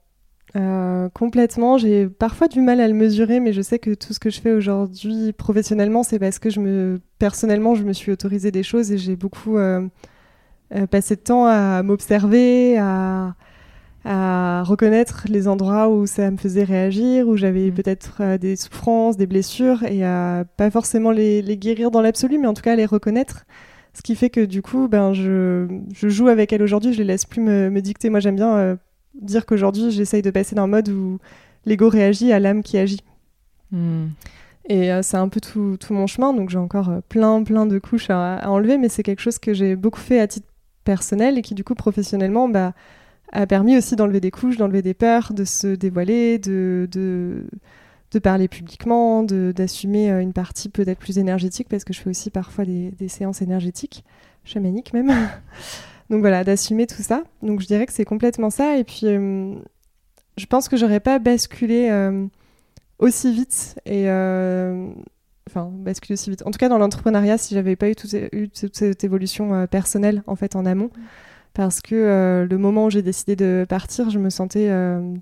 Euh, 0.55 1.09
complètement. 1.09 1.77
J'ai 1.77 2.07
parfois 2.07 2.47
du 2.47 2.61
mal 2.61 2.79
à 2.79 2.87
le 2.87 2.93
mesurer, 2.93 3.39
mais 3.39 3.53
je 3.53 3.61
sais 3.61 3.79
que 3.79 3.93
tout 3.93 4.13
ce 4.13 4.19
que 4.19 4.29
je 4.29 4.39
fais 4.39 4.51
aujourd'hui 4.51 5.33
professionnellement, 5.33 6.03
c'est 6.03 6.19
parce 6.19 6.39
que 6.39 6.49
je 6.49 6.59
me, 6.59 6.99
personnellement, 7.17 7.75
je 7.75 7.83
me 7.83 7.93
suis 7.93 8.11
autorisé 8.11 8.51
des 8.51 8.63
choses 8.63 8.91
et 8.91 8.97
j'ai 8.97 9.15
beaucoup 9.15 9.57
euh, 9.57 9.87
passer 10.91 11.15
de 11.15 11.21
temps 11.21 11.45
à 11.45 11.81
m'observer, 11.83 12.77
à, 12.77 13.35
à, 14.05 14.63
reconnaître 14.63 15.25
les 15.29 15.47
endroits 15.47 15.89
où 15.89 16.07
ça 16.07 16.31
me 16.31 16.37
faisait 16.37 16.63
réagir, 16.63 17.27
où 17.27 17.37
j'avais 17.37 17.69
mm. 17.69 17.73
peut-être 17.73 18.17
euh, 18.21 18.37
des 18.37 18.55
souffrances, 18.55 19.17
des 19.17 19.27
blessures, 19.27 19.83
et 19.83 20.03
à 20.03 20.45
pas 20.57 20.71
forcément 20.71 21.11
les, 21.11 21.41
les 21.41 21.57
guérir 21.57 21.91
dans 21.91 22.01
l'absolu, 22.01 22.37
mais 22.37 22.47
en 22.47 22.53
tout 22.53 22.61
cas 22.61 22.73
à 22.73 22.75
les 22.75 22.85
reconnaître. 22.85 23.45
Ce 23.93 24.01
qui 24.01 24.15
fait 24.15 24.29
que 24.29 24.45
du 24.45 24.61
coup, 24.61 24.87
ben, 24.87 25.13
je, 25.13 25.67
je 25.93 26.09
joue 26.09 26.27
avec 26.27 26.53
elle 26.53 26.61
aujourd'hui, 26.61 26.93
je 26.93 26.99
les 26.99 27.03
laisse 27.03 27.25
plus 27.25 27.41
me, 27.41 27.69
me 27.69 27.81
dicter. 27.81 28.09
Moi, 28.09 28.19
j'aime 28.19 28.35
bien 28.35 28.55
euh, 28.55 28.75
dire 29.19 29.45
qu'aujourd'hui, 29.45 29.91
j'essaye 29.91 30.21
de 30.21 30.31
passer 30.31 30.55
d'un 30.55 30.67
mode 30.67 30.89
où 30.89 31.19
l'ego 31.65 31.89
réagit 31.89 32.31
à 32.31 32.39
l'âme 32.39 32.63
qui 32.63 32.77
agit. 32.77 33.01
Mm. 33.71 34.07
Et 34.71 34.91
c'est 35.01 35.17
un 35.17 35.29
peu 35.29 35.41
tout, 35.41 35.77
tout, 35.79 35.95
mon 35.95 36.05
chemin, 36.05 36.31
donc 36.31 36.51
j'ai 36.51 36.59
encore 36.59 36.91
plein, 37.09 37.41
plein 37.41 37.65
de 37.65 37.79
couches 37.79 38.11
à, 38.11 38.35
à 38.35 38.49
enlever, 38.49 38.77
mais 38.77 38.87
c'est 38.87 39.01
quelque 39.01 39.21
chose 39.21 39.39
que 39.39 39.51
j'ai 39.51 39.75
beaucoup 39.75 39.99
fait 39.99 40.19
à 40.19 40.27
titre 40.27 40.45
personnel 40.83 41.37
et 41.37 41.41
qui 41.41 41.55
du 41.55 41.63
coup 41.63 41.75
professionnellement 41.75 42.49
bah, 42.49 42.73
a 43.31 43.45
permis 43.45 43.77
aussi 43.77 43.95
d'enlever 43.95 44.19
des 44.19 44.31
couches, 44.31 44.57
d'enlever 44.57 44.81
des 44.81 44.93
peurs, 44.93 45.33
de 45.33 45.43
se 45.43 45.67
dévoiler, 45.67 46.39
de, 46.39 46.87
de, 46.91 48.19
parler 48.19 48.47
publiquement, 48.47 49.23
d'assumer 49.23 50.11
euh, 50.11 50.19
une 50.19 50.33
partie 50.33 50.69
peut-être 50.69 50.99
plus 50.99 51.17
énergétique 51.17 51.67
parce 51.69 51.83
que 51.83 51.93
je 51.93 52.01
fais 52.01 52.09
aussi 52.09 52.29
parfois 52.31 52.65
des, 52.65 52.91
des 52.91 53.07
séances 53.07 53.41
énergétiques, 53.41 54.03
chamaniques 54.43 54.93
même. 54.93 55.11
Donc 56.09 56.21
voilà, 56.21 56.43
d'assumer 56.43 56.87
tout 56.87 57.03
ça. 57.03 57.23
Donc 57.43 57.61
je 57.61 57.67
dirais 57.67 57.85
que 57.85 57.93
c'est 57.93 58.05
complètement 58.05 58.49
ça. 58.49 58.77
Et 58.77 58.83
puis 58.83 59.01
euh, 59.05 59.53
je 60.37 60.45
pense 60.47 60.67
que 60.67 60.75
j'aurais 60.75 60.99
pas 60.99 61.19
basculé 61.19 61.89
euh, 61.91 62.25
aussi 62.97 63.31
vite 63.31 63.79
et 63.85 64.05
enfin 65.47 65.69
basculer 65.71 66.13
aussi 66.13 66.31
vite. 66.31 66.41
En 66.47 66.51
tout 66.51 66.57
cas, 66.57 66.67
dans 66.67 66.79
l'entrepreneuriat, 66.79 67.37
si 67.37 67.53
j'avais 67.53 67.75
pas 67.75 67.89
eu, 67.89 67.95
toute, 67.95 68.09
cette 68.75 69.03
évolution 69.03 69.67
personnelle 69.67 70.23
en 70.25 70.35
fait 70.35 70.55
en 70.55 70.65
amont, 70.65 70.89
parce 71.53 71.81
que 71.81 71.95
euh, 71.95 72.45
le 72.45 72.57
moment 72.57 72.85
où 72.85 72.89
j'ai 72.89 73.01
décidé 73.01 73.35
de 73.35 73.65
partir, 73.67 74.09
je 74.09 74.19
me 74.19 74.29
sentais 74.29 74.69
euh, 74.69 75.13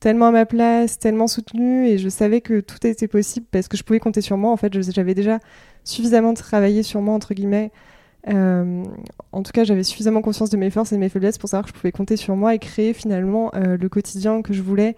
tellement 0.00 0.26
à 0.26 0.30
ma 0.30 0.46
place, 0.46 0.98
tellement 0.98 1.26
soutenue, 1.26 1.86
et 1.86 1.98
je 1.98 2.08
savais 2.08 2.40
que 2.40 2.60
tout 2.60 2.86
était 2.86 3.08
possible 3.08 3.46
parce 3.50 3.68
que 3.68 3.76
je 3.76 3.84
pouvais 3.84 4.00
compter 4.00 4.20
sur 4.20 4.36
moi. 4.36 4.52
En 4.52 4.56
fait, 4.56 4.72
j'avais 4.92 5.14
déjà 5.14 5.38
suffisamment 5.84 6.34
travaillé 6.34 6.82
sur 6.82 7.00
moi 7.00 7.14
entre 7.14 7.34
guillemets. 7.34 7.70
en 8.26 9.42
tout 9.42 9.52
cas, 9.52 9.64
j'avais 9.64 9.82
suffisamment 9.82 10.22
conscience 10.22 10.50
de 10.50 10.56
mes 10.56 10.70
forces 10.70 10.92
et 10.92 10.96
de 10.96 11.00
mes 11.00 11.08
faiblesses 11.08 11.38
pour 11.38 11.48
savoir 11.48 11.64
que 11.64 11.70
je 11.70 11.74
pouvais 11.74 11.92
compter 11.92 12.16
sur 12.16 12.36
moi 12.36 12.54
et 12.54 12.58
créer 12.58 12.92
finalement 12.92 13.50
le 13.54 13.88
quotidien 13.88 14.42
que 14.42 14.52
je 14.52 14.62
voulais 14.62 14.96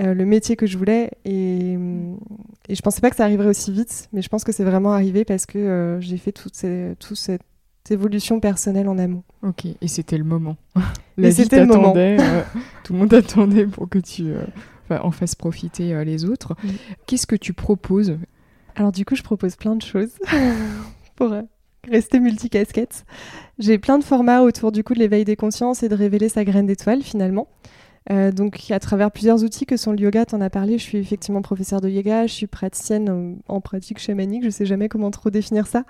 euh, 0.00 0.12
le 0.12 0.24
métier 0.24 0.56
que 0.56 0.66
je 0.66 0.76
voulais. 0.76 1.10
Et, 1.24 1.74
et, 2.68 2.74
je 2.74 2.82
pensais 2.82 3.00
pas 3.00 3.10
que 3.10 3.16
ça 3.16 3.24
arriverait 3.24 3.48
aussi 3.48 3.70
vite, 3.70 4.08
mais 4.12 4.22
je 4.22 4.28
pense 4.28 4.42
que 4.42 4.50
c'est 4.50 4.64
vraiment 4.64 4.92
arrivé 4.92 5.24
parce 5.24 5.46
que 5.46 5.58
euh, 5.58 6.00
j'ai 6.00 6.16
fait 6.16 6.32
tout, 6.32 6.50
tout 6.98 7.14
cette 7.14 7.42
évolution 7.90 8.40
personnelle 8.40 8.88
en 8.88 8.98
amont. 8.98 9.22
Ok, 9.42 9.66
et 9.66 9.88
c'était 9.88 10.18
le 10.18 10.24
moment. 10.24 10.56
et 11.18 11.30
c'était 11.30 11.60
le 11.60 11.66
moment. 11.66 11.94
Euh, 12.04 12.42
tout 12.82 12.92
le 12.92 12.98
monde 12.98 13.14
attendait 13.14 13.66
pour 13.66 13.88
que 13.88 13.98
tu 13.98 14.24
euh, 14.26 14.44
en 14.90 15.10
fasses 15.10 15.34
profiter 15.34 15.94
euh, 15.94 16.04
les 16.04 16.24
autres. 16.24 16.54
Qu'est-ce 17.06 17.26
que 17.26 17.36
tu 17.36 17.52
proposes? 17.52 18.16
Alors 18.74 18.92
du 18.92 19.04
coup, 19.04 19.14
je 19.14 19.22
propose 19.22 19.56
plein 19.56 19.76
de 19.76 19.82
choses 19.82 20.12
pour 21.16 21.34
rester 21.88 22.20
multicasquette. 22.20 23.04
J'ai 23.58 23.78
plein 23.78 23.98
de 23.98 24.04
formats 24.04 24.42
autour 24.42 24.72
du 24.72 24.82
coup 24.82 24.94
de 24.94 24.98
l'éveil 24.98 25.24
des 25.24 25.36
consciences 25.36 25.82
et 25.82 25.88
de 25.88 25.94
révéler 25.94 26.28
sa 26.28 26.44
graine 26.44 26.66
d'étoile 26.66 27.02
finalement. 27.02 27.48
donc 28.10 28.70
à 28.70 28.80
travers 28.80 29.10
plusieurs 29.10 29.44
outils 29.44 29.66
que 29.66 29.76
sont 29.76 29.92
le 29.92 30.00
yoga, 30.00 30.26
tu 30.26 30.34
en 30.34 30.40
as 30.40 30.50
parlé, 30.50 30.78
je 30.78 30.82
suis 30.82 30.98
effectivement 30.98 31.42
professeur 31.42 31.80
de 31.80 31.88
yoga, 31.88 32.26
je 32.26 32.32
suis 32.32 32.46
praticienne 32.46 33.38
en 33.46 33.60
pratique 33.60 33.98
chamanique, 33.98 34.44
je 34.44 34.50
sais 34.50 34.66
jamais 34.66 34.88
comment 34.88 35.10
trop 35.10 35.30
définir 35.30 35.66
ça. 35.66 35.84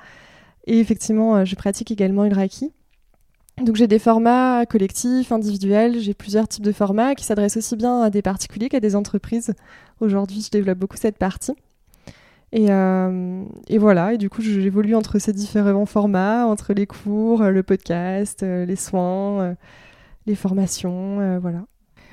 Et 0.67 0.79
effectivement, 0.79 1.37
euh, 1.37 1.45
je 1.45 1.55
pratique 1.55 1.91
également 1.91 2.25
le 2.25 2.35
Reiki. 2.35 2.73
Donc 3.63 3.77
j'ai 3.77 3.87
des 3.87 4.01
formats 4.01 4.67
collectifs, 4.67 5.31
individuels, 5.31 6.01
j'ai 6.01 6.15
plusieurs 6.15 6.49
types 6.49 6.65
de 6.65 6.73
formats 6.73 7.15
qui 7.15 7.25
s'adressent 7.25 7.57
aussi 7.57 7.77
bien 7.77 8.01
à 8.01 8.11
des 8.11 8.23
particuliers 8.23 8.69
qu'à 8.69 8.81
des 8.81 8.97
entreprises. 8.97 9.55
Aujourd'hui, 10.01 10.43
je 10.43 10.51
développe 10.51 10.79
beaucoup 10.79 10.97
cette 10.97 11.19
partie. 11.19 11.53
Et, 12.51 12.71
euh, 12.71 13.45
voilà, 13.79 14.15
et 14.15 14.19
du 14.19 14.31
coup, 14.31 14.41
j'évolue 14.41 14.95
entre 14.95 15.19
ces 15.19 15.33
différents 15.33 15.87
formats, 15.87 16.47
entre 16.47 16.73
les 16.73 16.87
cours, 16.87 17.43
le 17.43 17.63
podcast, 17.63 18.43
euh, 18.43 18.65
les 18.65 18.77
soins, 18.77 19.57
les 20.27 20.35
formations, 20.35 21.39
voilà. 21.41 21.65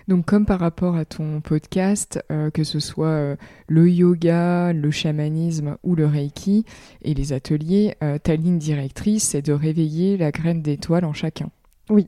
Donc 0.07 0.25
comme 0.25 0.45
par 0.45 0.59
rapport 0.59 0.95
à 0.95 1.05
ton 1.05 1.41
podcast, 1.41 2.23
euh, 2.31 2.49
que 2.49 2.63
ce 2.63 2.79
soit 2.79 3.07
euh, 3.07 3.35
le 3.67 3.89
yoga, 3.89 4.73
le 4.73 4.91
chamanisme 4.91 5.77
ou 5.83 5.95
le 5.95 6.05
reiki 6.05 6.65
et 7.03 7.13
les 7.13 7.33
ateliers, 7.33 7.95
euh, 8.03 8.17
ta 8.17 8.35
ligne 8.35 8.57
directrice, 8.57 9.29
c'est 9.29 9.41
de 9.41 9.53
réveiller 9.53 10.17
la 10.17 10.31
graine 10.31 10.61
d'étoile 10.61 11.05
en 11.05 11.13
chacun. 11.13 11.49
Oui. 11.89 12.07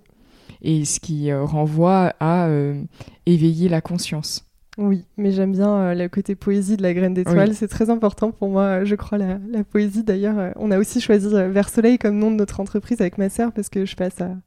Et 0.62 0.86
ce 0.86 1.00
qui 1.00 1.34
renvoie 1.34 2.14
à 2.22 2.48
éveiller 3.26 3.68
la 3.68 3.82
conscience. 3.82 4.46
Oui, 4.78 5.04
mais 5.18 5.32
j'aime 5.32 5.52
bien 5.52 5.94
le 5.94 6.08
côté 6.08 6.36
poésie 6.36 6.78
de 6.78 6.84
la 6.84 6.94
graine 6.94 7.14
d'étoile. 7.14 7.54
C'est 7.54 7.68
très 7.68 7.90
important 7.90 8.32
pour 8.32 8.48
moi, 8.48 8.86
je 8.86 8.96
crois, 8.96 9.18
la, 9.18 9.40
la 9.52 9.66
poésie. 9.66 10.04
D'ailleurs, 10.04 10.54
on 10.56 10.72
a 10.72 10.78
aussi 10.80 11.02
choisi 11.02 11.28
Vers 11.30 11.68
Soleil 11.68 11.98
comme 11.98 12.18
nom 12.18 12.32
de 12.32 12.38
notre 12.38 12.62
entreprise 12.62 13.02
avec 13.02 13.18
ma 13.18 13.30
sœur 13.30 13.52
parce 13.52 13.68
que 13.68 13.86
je 13.86 13.98
passe 13.98 14.22
à 14.22 14.38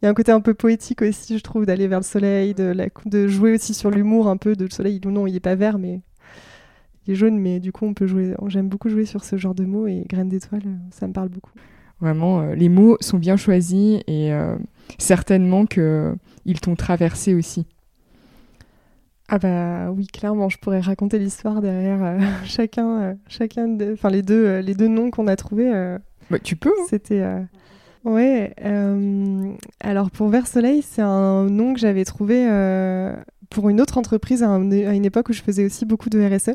il 0.00 0.06
y 0.06 0.08
a 0.08 0.10
un 0.10 0.14
côté 0.14 0.32
un 0.32 0.40
peu 0.40 0.54
poétique 0.54 1.02
aussi, 1.02 1.36
je 1.36 1.42
trouve, 1.42 1.66
d'aller 1.66 1.86
vers 1.86 1.98
le 1.98 2.04
soleil, 2.04 2.54
de, 2.54 2.64
la, 2.64 2.86
de 3.04 3.28
jouer 3.28 3.52
aussi 3.52 3.74
sur 3.74 3.90
l'humour 3.90 4.28
un 4.28 4.38
peu 4.38 4.56
de 4.56 4.64
le 4.64 4.70
soleil. 4.70 4.98
Non, 5.04 5.26
il 5.26 5.36
est 5.36 5.40
pas 5.40 5.56
vert, 5.56 5.78
mais 5.78 6.00
il 7.06 7.12
est 7.12 7.16
jaune, 7.16 7.38
mais 7.38 7.60
du 7.60 7.70
coup, 7.70 7.84
on 7.84 7.92
peut 7.92 8.06
jouer. 8.06 8.34
J'aime 8.46 8.68
beaucoup 8.68 8.88
jouer 8.88 9.04
sur 9.04 9.24
ce 9.24 9.36
genre 9.36 9.54
de 9.54 9.64
mots 9.64 9.86
et 9.86 10.04
graines 10.08 10.30
d'étoiles, 10.30 10.62
ça 10.90 11.06
me 11.06 11.12
parle 11.12 11.28
beaucoup. 11.28 11.52
Vraiment, 12.00 12.40
euh, 12.40 12.54
les 12.54 12.70
mots 12.70 12.96
sont 13.00 13.18
bien 13.18 13.36
choisis 13.36 14.00
et 14.06 14.32
euh, 14.32 14.56
certainement 14.96 15.66
qu'ils 15.66 16.60
t'ont 16.62 16.76
traversé 16.76 17.34
aussi. 17.34 17.66
Ah 19.28 19.38
bah 19.38 19.90
oui, 19.92 20.06
clairement, 20.06 20.48
je 20.48 20.56
pourrais 20.56 20.80
raconter 20.80 21.18
l'histoire 21.18 21.60
derrière 21.60 22.02
euh, 22.02 22.18
chacun, 22.44 23.18
chacun, 23.28 23.76
enfin 23.92 24.08
les 24.08 24.22
deux, 24.22 24.60
les 24.60 24.74
deux 24.74 24.88
noms 24.88 25.10
qu'on 25.10 25.26
a 25.26 25.36
trouvés. 25.36 25.70
Bah, 26.30 26.38
tu 26.38 26.56
peux. 26.56 26.70
Hein. 26.70 26.86
C'était 26.88 27.22
Ouais, 28.04 28.54
euh, 28.64 29.52
alors 29.90 30.12
pour 30.12 30.28
Vers 30.28 30.46
Soleil, 30.46 30.82
c'est 30.82 31.02
un 31.02 31.46
nom 31.46 31.74
que 31.74 31.80
j'avais 31.80 32.04
trouvé 32.04 32.46
euh, 32.48 33.12
pour 33.50 33.70
une 33.70 33.80
autre 33.80 33.98
entreprise 33.98 34.44
à, 34.44 34.56
une 34.56 35.04
époque 35.04 35.30
où 35.30 35.32
je 35.32 35.42
faisais 35.42 35.64
aussi 35.64 35.84
beaucoup 35.84 36.10
de 36.10 36.22
RSE. 36.22 36.54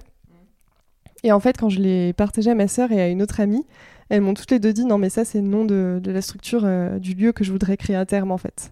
Et 1.26 1.34
en 1.34 1.42
fait, 1.42 1.58
quand 1.58 1.68
je 1.68 1.82
l'ai 1.82 2.14
partagé 2.14 2.52
à 2.52 2.56
ma 2.56 2.70
sœur 2.70 2.94
et 2.94 3.02
à 3.02 3.10
une 3.10 3.22
autre 3.22 3.42
amie, 3.42 3.66
elles 4.08 4.22
m'ont 4.22 4.36
toutes 4.36 4.52
les 4.52 4.60
deux 4.60 4.72
dit 4.72 4.86
non, 4.86 4.98
mais 4.98 5.10
ça, 5.10 5.26
c'est 5.26 5.42
le 5.42 5.48
nom 5.48 5.66
de, 5.66 6.02
la 6.06 6.22
structure 6.22 6.62
euh, 6.64 6.98
du 6.98 7.14
lieu 7.14 7.34
que 7.34 7.44
je 7.44 7.52
voudrais 7.52 7.76
créer 7.76 7.98
à 7.98 8.06
terme 8.06 8.32
en 8.32 8.38
fait. 8.38 8.72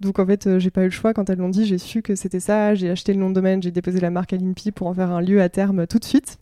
Donc 0.00 0.18
en 0.18 0.24
fait, 0.24 0.58
j'ai 0.58 0.70
pas 0.70 0.80
eu 0.80 0.86
le 0.86 0.90
choix. 0.90 1.12
Quand 1.12 1.28
elles 1.28 1.38
l'ont 1.38 1.50
dit, 1.50 1.66
j'ai 1.66 1.76
su 1.76 2.00
que 2.00 2.14
c'était 2.14 2.40
ça. 2.40 2.74
J'ai 2.74 2.88
acheté 2.88 3.12
le 3.12 3.20
nom 3.20 3.28
de 3.28 3.34
domaine, 3.34 3.62
j'ai 3.62 3.70
déposé 3.70 4.00
la 4.00 4.08
marque 4.08 4.32
à 4.32 4.38
l'INPI 4.38 4.72
pour 4.72 4.86
en 4.86 4.94
faire 4.94 5.10
un 5.10 5.20
lieu 5.20 5.42
à 5.42 5.50
terme 5.50 5.86
tout 5.86 5.98
de 5.98 6.06
suite. 6.06 6.38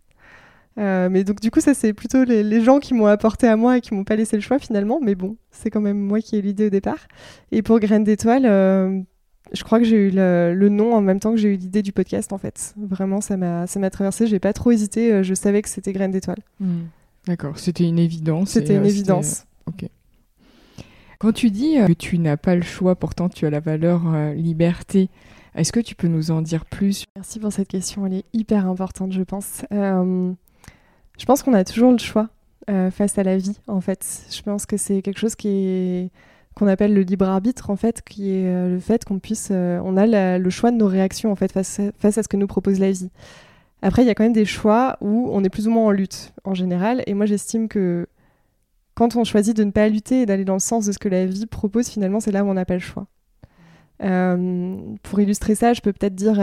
Euh, 0.79 1.09
mais 1.11 1.25
donc 1.25 1.41
du 1.41 1.51
coup, 1.51 1.61
ça 1.61 1.75
c'est 1.75 1.93
plutôt 1.93 2.25
les, 2.25 2.61
gens 2.63 2.79
qui 2.79 2.95
m'ont 2.95 3.07
apporté 3.07 3.47
à 3.47 3.57
moi 3.57 3.79
et 3.79 3.81
qui 3.81 3.95
m'ont 3.95 4.05
pas 4.05 4.17
laissé 4.17 4.37
le 4.37 4.43
choix 4.43 4.59
finalement. 4.59 5.01
Mais 5.03 5.15
bon, 5.15 5.37
c'est 5.51 5.71
quand 5.71 5.81
même 5.81 5.99
moi 5.99 6.21
qui 6.21 6.37
ai 6.37 6.43
l'idée 6.43 6.67
au 6.67 6.71
départ. 6.71 7.07
Et 7.53 7.63
pour 7.63 7.81
Graines 7.81 8.05
d'étoiles, 8.05 8.47
euh, 8.47 9.01
je 9.53 9.65
crois 9.65 9.79
que 9.79 9.85
j'ai 9.85 9.97
eu 9.97 10.11
le, 10.11 10.69
nom 10.69 10.95
en 10.95 11.01
même 11.01 11.21
temps 11.21 11.33
que 11.33 11.39
j'ai 11.39 11.55
eu 11.55 11.57
l'idée 11.57 11.83
du 11.83 11.93
podcast 11.93 12.33
en 12.33 12.39
fait. 12.39 12.75
Vraiment, 12.79 13.21
ça 13.21 13.37
m'a 13.37 13.67
ça 13.67 13.81
m'a 13.81 13.91
traversé. 13.91 14.27
J'ai 14.27 14.39
pas 14.39 14.53
trop 14.53 14.71
hésité. 14.71 15.13
Euh, 15.13 15.23
je 15.23 15.35
savais 15.35 15.63
que 15.63 15.69
c'était 15.69 15.93
Graines 15.93 16.13
d'étoiles. 16.13 16.43
Hmm. 16.61 16.85
D'accord, 17.27 17.59
c'était 17.59 17.85
une 17.85 17.99
évidence. 17.99 18.51
C'était 18.51 18.77
une 18.77 18.87
évidence. 18.87 19.45
Ok. 19.67 19.87
Quand 21.19 21.33
tu 21.33 21.51
dis 21.51 21.77
que 21.87 21.93
tu 21.93 22.19
n'as 22.19 22.39
pas 22.39 22.55
le 22.55 22.63
choix, 22.63 22.97
pourtant 22.97 23.29
tu 23.29 23.45
as 23.45 23.51
la 23.51 23.61
valeur 23.61 24.01
liberté. 24.35 25.11
Est-ce 25.55 25.71
que 25.71 25.81
tu 25.81 25.95
peux 25.95 26.09
nous 26.09 26.31
en 26.31 26.41
dire 26.41 26.65
plus? 26.65 27.05
Merci 27.15 27.39
pour 27.41 27.53
cette 27.53 27.69
question, 27.69 28.07
elle 28.07 28.15
est 28.15 28.25
hyper 28.33 28.67
importante, 28.67 29.13
je 29.13 29.21
pense. 29.21 29.67
Je 31.21 31.27
pense 31.27 31.43
qu'on 31.43 31.53
a 31.53 31.65
toujours 31.65 31.93
le 31.93 31.99
choix 31.99 32.31
euh, 32.71 32.91
face 32.91 33.19
à 33.19 33.23
la 33.23 33.37
vie, 33.37 33.59
en 33.67 33.83
fait. 33.83 34.25
Je 34.31 34.41
pense 34.41 34.65
que 34.65 34.79
c'est 34.79 35.03
quelque 35.03 35.19
chose 35.19 35.35
qui 35.35 35.49
est 35.49 36.11
qu'on 36.57 36.67
appelle 36.67 36.95
le 36.95 37.03
libre 37.03 37.29
arbitre, 37.29 37.69
en 37.69 37.77
fait, 37.77 38.03
qui 38.03 38.31
est 38.31 38.47
euh, 38.47 38.71
le 38.71 38.81
fait 38.81 39.05
qu'on 39.05 39.19
puisse, 39.19 39.51
euh, 39.53 39.81
on 39.85 39.99
a 39.99 40.39
le 40.39 40.51
choix 40.51 40.71
de 40.71 40.77
nos 40.77 40.87
réactions, 40.87 41.31
en 41.31 41.37
fait, 41.37 41.53
face 41.53 41.79
à, 41.79 42.23
ce 42.23 42.27
que 42.27 42.39
nous 42.39 42.47
propose 42.47 42.81
la 42.81 42.91
vie. 42.91 43.11
Après, 43.83 44.03
il 44.03 44.07
y 44.07 44.11
a 44.11 44.15
quand 44.15 44.25
même 44.25 44.33
des 44.33 44.47
choix 44.47 44.97
où 45.03 45.29
on 45.31 45.45
est 45.45 45.51
plus 45.51 45.69
ou 45.69 45.71
moins 45.71 45.85
en 45.85 45.91
lutte, 45.91 46.33
en 46.45 46.55
général, 46.55 47.03
et 47.07 47.15
moi 47.15 47.27
j'estime 47.27 47.69
que 47.69 48.09
quand 48.95 49.15
on 49.15 49.25
choisit 49.25 49.57
de 49.57 49.65
ne 49.65 49.71
pas 49.71 49.89
lutter 49.89 50.23
et 50.23 50.27
d'aller 50.27 50.45
dans 50.45 50.55
le 50.55 50.59
sens 50.59 50.87
de 50.87 50.93
ce 50.93 50.99
que 50.99 51.09
la 51.09 51.27
vie 51.27 51.47
propose, 51.47 51.89
finalement, 51.89 52.21
c'est 52.21 52.33
là 52.33 52.45
où 52.45 52.49
on 52.49 52.55
n'a 52.55 52.65
pas 52.65 52.75
le 52.75 52.81
choix. 52.81 53.07
pour 53.99 55.21
illustrer 55.21 55.55
ça, 55.55 55.75
je 55.75 55.83
peux 55.83 55.93
peut-être 55.93 56.15
dire 56.15 56.41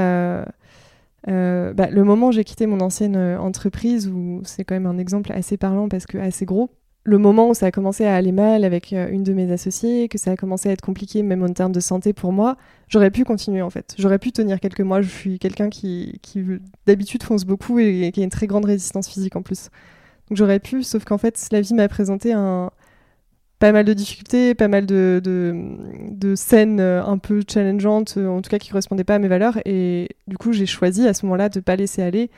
bah, 1.26 1.88
le 1.90 2.04
moment 2.04 2.28
où 2.28 2.32
j'ai 2.32 2.44
quitté 2.44 2.68
mon 2.68 2.80
ancienne 2.80 3.16
euh, 3.16 3.40
entreprise, 3.40 4.08
où 4.08 4.42
c'est 4.44 4.64
quand 4.64 4.76
même 4.76 4.86
un 4.86 4.98
exemple 4.98 5.32
assez 5.32 5.58
parlant 5.58 5.90
parce 5.90 6.06
que 6.06 6.18
assez 6.18 6.46
gros, 6.46 6.70
le 7.04 7.18
moment 7.18 7.50
où 7.50 7.54
ça 7.54 7.68
a 7.68 7.72
commencé 7.72 8.06
à 8.06 8.16
aller 8.16 8.34
mal 8.34 8.66
avec 8.66 8.92
euh, 8.92 9.10
une 9.10 9.24
de 9.24 9.34
mes 9.34 9.50
associées, 9.52 10.10
que 10.10 10.18
ça 10.18 10.32
a 10.32 10.36
commencé 10.36 10.68
à 10.68 10.74
être 10.74 10.82
compliqué 10.82 11.24
même 11.24 11.42
en 11.42 11.54
termes 11.54 11.72
de 11.72 11.80
santé 11.80 12.12
pour 12.12 12.34
moi, 12.34 12.58
j'aurais 12.90 13.12
pu 13.12 13.24
continuer 13.24 13.62
en 13.62 13.70
fait. 13.70 13.96
J'aurais 13.98 14.20
pu 14.20 14.32
tenir 14.34 14.60
quelques 14.60 14.82
mois. 14.82 15.02
Je 15.02 15.10
suis 15.10 15.40
quelqu'un 15.40 15.70
qui, 15.70 16.20
qui 16.22 16.44
d'habitude 16.86 17.24
fonce 17.24 17.46
beaucoup 17.46 17.80
et, 17.80 18.12
qui 18.14 18.20
a 18.20 18.24
une 18.24 18.30
très 18.30 18.48
grande 18.48 18.66
résistance 18.66 19.08
physique 19.08 19.38
en 19.38 19.42
plus. 19.42 19.70
Donc 20.30 20.38
j'aurais 20.38 20.60
pu, 20.60 20.84
sauf 20.84 21.06
qu'en 21.06 21.18
fait 21.18 21.48
la 21.52 21.62
vie 21.62 21.74
m'a 21.74 21.88
présenté 21.88 22.34
un, 22.34 22.72
pas 23.60 23.72
mal 23.72 23.86
de 23.86 23.94
difficultés, 23.94 24.54
pas 24.54 24.68
mal 24.68 24.86
de, 24.86 25.22
de, 25.24 26.36
scènes 26.36 26.80
euh, 26.80 27.04
un 27.04 27.18
peu 27.18 27.42
challengeantes, 27.48 28.16
euh, 28.18 28.28
en 28.28 28.42
tout 28.42 28.50
cas 28.50 28.60
qui 28.60 28.70
correspondaient 28.70 29.04
pas 29.04 29.16
à 29.16 29.20
mes 29.20 29.28
valeurs. 29.28 29.58
Et 29.66 30.10
du 30.28 30.38
coup, 30.38 30.54
j'ai 30.54 30.66
choisi 30.66 31.08
à 31.08 31.14
ce 31.14 31.26
moment-là 31.26 31.50
de 31.50 31.60
pas 31.60 31.76
laisser 31.76 32.02
aller 32.02 32.30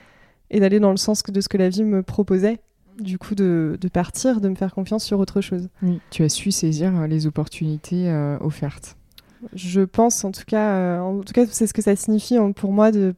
et 0.49 0.59
d'aller 0.59 0.79
dans 0.79 0.91
le 0.91 0.97
sens 0.97 1.23
de 1.23 1.41
ce 1.41 1.49
que 1.49 1.57
la 1.57 1.69
vie 1.69 1.83
me 1.83 2.03
proposait. 2.03 2.59
Du 2.99 3.17
coup, 3.17 3.33
de, 3.33 3.77
de, 3.79 3.87
partir, 3.87 4.41
de 4.41 4.49
me 4.49 4.55
faire 4.55 4.73
confiance 4.73 5.05
sur 5.05 5.19
autre 5.19 5.39
chose. 5.39 5.69
Oui, 5.81 6.01
tu 6.09 6.23
as 6.23 6.29
su 6.29 6.51
saisir 6.51 6.99
euh, 6.99 7.07
les 7.07 7.27
opportunités 7.27 8.11
offertes. 8.41 8.97
Je 9.53 9.81
pense, 9.81 10.25
en 10.25 10.31
tout 10.31 10.43
cas, 10.45 10.99
en 10.99 11.21
tout 11.21 11.31
cas, 11.31 11.45
c'est 11.49 11.65
ce 11.65 11.73
que 11.73 11.81
ça 11.81 11.95
signifie 11.95 12.35
pour 12.57 12.73
moi 12.73 12.91
de 12.91 13.15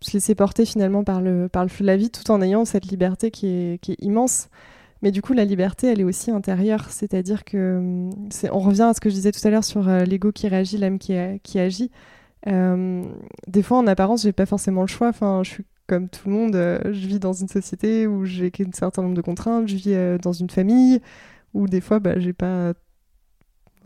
se 0.00 0.12
laisser 0.12 0.34
porter 0.34 0.64
finalement 0.64 1.04
par 1.04 1.20
le, 1.20 1.48
par 1.48 1.62
le 1.62 1.68
flux 1.68 1.82
de 1.82 1.88
la 1.88 1.98
vie, 1.98 2.08
tout 2.08 2.30
en 2.30 2.40
ayant 2.40 2.64
cette 2.64 2.86
liberté 2.86 3.30
qui 3.30 3.48
est, 3.48 3.78
qui 3.82 3.92
est 3.92 4.02
immense. 4.02 4.48
Mais 5.02 5.10
du 5.10 5.20
coup, 5.20 5.32
la 5.32 5.44
liberté, 5.44 5.88
elle 5.88 6.00
est 6.00 6.04
aussi 6.04 6.30
intérieure. 6.30 6.90
C'est-à-dire 6.90 7.44
que 7.44 7.78
hum, 7.78 8.10
on 8.52 8.58
revient 8.60 8.82
à 8.82 8.94
ce 8.94 9.00
que 9.00 9.10
je 9.10 9.14
disais 9.14 9.32
tout 9.32 9.46
à 9.46 9.50
l'heure 9.50 9.64
sur 9.64 9.88
euh, 9.88 10.04
l'ego 10.04 10.30
qui 10.32 10.48
réagit, 10.48 10.78
l'âme 10.78 10.98
qui, 10.98 11.14
qui 11.42 11.58
agit. 11.58 11.90
Euh, 12.46 13.02
des 13.48 13.62
fois, 13.62 13.78
en 13.78 13.86
apparence, 13.86 14.22
j'ai 14.22 14.32
pas 14.32 14.46
forcément 14.46 14.82
le 14.82 14.86
choix. 14.86 15.08
Enfin, 15.08 15.42
je 15.44 15.50
suis 15.50 15.64
comme 15.88 16.08
tout 16.08 16.28
le 16.28 16.34
monde. 16.34 16.54
Euh, 16.54 16.78
je 16.92 17.06
vis 17.08 17.18
dans 17.18 17.32
une 17.32 17.48
société 17.48 18.06
où 18.06 18.24
j'ai 18.24 18.52
un 18.60 18.72
certain 18.72 19.02
nombre 19.02 19.16
de 19.16 19.20
contraintes. 19.22 19.68
Je 19.68 19.74
vis 19.74 20.18
dans 20.22 20.32
une 20.32 20.50
famille 20.50 21.00
où 21.52 21.66
des 21.66 21.80
fois, 21.80 21.98
bah, 21.98 22.18
j'ai 22.18 22.32
pas. 22.32 22.72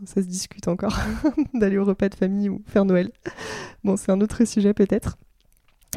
Ça 0.05 0.21
se 0.21 0.27
discute 0.27 0.69
encore 0.69 0.99
d'aller 1.55 1.79
au 1.79 1.85
repas 1.87 2.11
de 2.11 2.15
famille 2.15 2.51
ou 2.51 2.63
faire 2.67 2.85
Noël. 2.85 3.11
Bon, 3.83 3.97
c'est 3.97 4.13
un 4.13 4.21
autre 4.21 4.45
sujet 4.45 4.75
peut-être. 4.75 5.17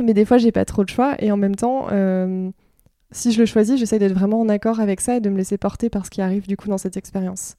Mais 0.01 0.13
des 0.13 0.23
fois, 0.23 0.37
j'ai 0.37 0.53
pas 0.53 0.63
trop 0.63 0.85
de 0.85 0.89
choix. 0.89 1.15
Et 1.19 1.33
en 1.33 1.37
même 1.37 1.57
temps 1.57 1.87
si 3.11 3.31
je 3.31 3.39
le 3.39 3.45
choisis, 3.45 3.79
j'essaie 3.79 3.99
d'être 3.99 4.13
vraiment 4.13 4.39
en 4.39 4.49
accord 4.49 4.79
avec 4.79 5.01
ça 5.01 5.15
et 5.15 5.19
de 5.19 5.29
me 5.29 5.37
laisser 5.37 5.57
porter 5.57 5.89
par 5.89 6.05
ce 6.05 6.11
qui 6.11 6.21
arrive 6.21 6.47
du 6.47 6.57
coup 6.57 6.67
dans 6.67 6.77
cette 6.77 6.97
expérience. 6.97 7.55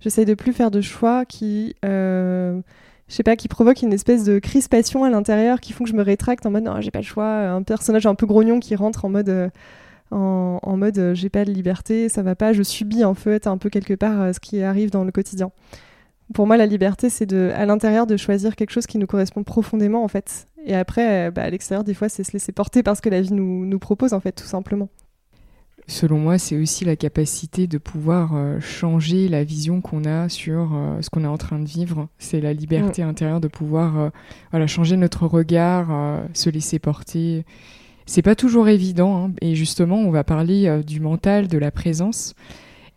J'essaie 0.00 0.24
de 0.24 0.34
plus 0.34 0.52
faire 0.52 0.70
de 0.70 0.80
choix 0.80 1.24
qui, 1.24 1.74
euh, 1.84 2.60
je 3.08 3.14
sais 3.14 3.22
pas, 3.22 3.34
qui 3.34 3.48
provoquent 3.48 3.82
une 3.82 3.92
espèce 3.92 4.24
de 4.24 4.38
crispation 4.38 5.04
à 5.04 5.10
l'intérieur, 5.10 5.60
qui 5.60 5.72
font 5.72 5.84
que 5.84 5.90
je 5.90 5.96
me 5.96 6.02
rétracte 6.02 6.46
en 6.46 6.50
mode 6.50 6.64
non, 6.64 6.80
j'ai 6.80 6.90
pas 6.90 7.00
le 7.00 7.04
choix. 7.04 7.48
Un 7.48 7.62
personnage 7.62 8.06
un 8.06 8.14
peu 8.14 8.26
grognon 8.26 8.60
qui 8.60 8.76
rentre 8.76 9.04
en 9.04 9.08
mode, 9.08 9.28
euh, 9.28 9.48
en, 10.10 10.76
mode 10.76 10.98
euh, 10.98 11.14
j'ai 11.14 11.30
pas 11.30 11.44
de 11.44 11.50
liberté, 11.50 12.08
ça 12.08 12.22
va 12.22 12.34
pas, 12.36 12.52
je 12.52 12.62
subis 12.62 13.04
en 13.04 13.14
fait 13.14 13.46
un 13.46 13.58
peu 13.58 13.70
quelque 13.70 13.94
part 13.94 14.34
ce 14.34 14.38
qui 14.38 14.62
arrive 14.62 14.90
dans 14.90 15.04
le 15.04 15.12
quotidien. 15.12 15.50
Pour 16.34 16.46
moi, 16.46 16.56
la 16.56 16.66
liberté, 16.66 17.08
c'est 17.08 17.26
de, 17.26 17.52
à 17.54 17.66
l'intérieur 17.66 18.06
de 18.06 18.16
choisir 18.16 18.56
quelque 18.56 18.70
chose 18.70 18.86
qui 18.86 18.98
nous 18.98 19.06
correspond 19.06 19.44
profondément 19.44 20.02
en 20.02 20.08
fait 20.08 20.48
et 20.66 20.74
après, 20.74 21.28
euh, 21.28 21.30
bah, 21.30 21.44
à 21.44 21.50
l'extérieur, 21.50 21.84
des 21.84 21.94
fois, 21.94 22.08
c'est 22.08 22.24
se 22.24 22.32
laisser 22.32 22.52
porter 22.52 22.82
parce 22.82 23.00
que 23.00 23.08
la 23.08 23.22
vie 23.22 23.32
nous, 23.32 23.64
nous 23.64 23.78
propose, 23.78 24.12
en 24.12 24.20
fait, 24.20 24.32
tout 24.32 24.46
simplement. 24.46 24.88
selon 25.86 26.18
moi, 26.18 26.38
c'est 26.38 26.60
aussi 26.60 26.84
la 26.84 26.96
capacité 26.96 27.68
de 27.68 27.78
pouvoir 27.78 28.32
euh, 28.34 28.58
changer 28.58 29.28
la 29.28 29.44
vision 29.44 29.80
qu'on 29.80 30.04
a 30.04 30.28
sur 30.28 30.74
euh, 30.74 31.00
ce 31.00 31.08
qu'on 31.08 31.22
est 31.22 31.28
en 31.28 31.38
train 31.38 31.60
de 31.60 31.68
vivre. 31.68 32.08
C'est 32.18 32.40
la 32.40 32.52
liberté 32.52 33.04
mm. 33.04 33.08
intérieure 33.08 33.40
de 33.40 33.46
pouvoir 33.46 33.98
euh, 33.98 34.10
voilà, 34.50 34.66
changer 34.66 34.96
notre 34.96 35.26
regard, 35.28 35.86
se 36.34 36.50
laisser 36.50 36.80
porter. 36.80 37.44
C'est 38.04 38.22
pas 38.22 38.34
toujours 38.34 38.68
évident, 38.68 39.26
hein. 39.26 39.32
et 39.40 39.54
justement, 39.54 39.98
on 39.98 40.10
va 40.10 40.24
parler 40.24 40.82
du 40.84 41.00
mental, 41.00 41.46
de 41.46 41.58
la 41.58 41.70
présence. 41.70 42.34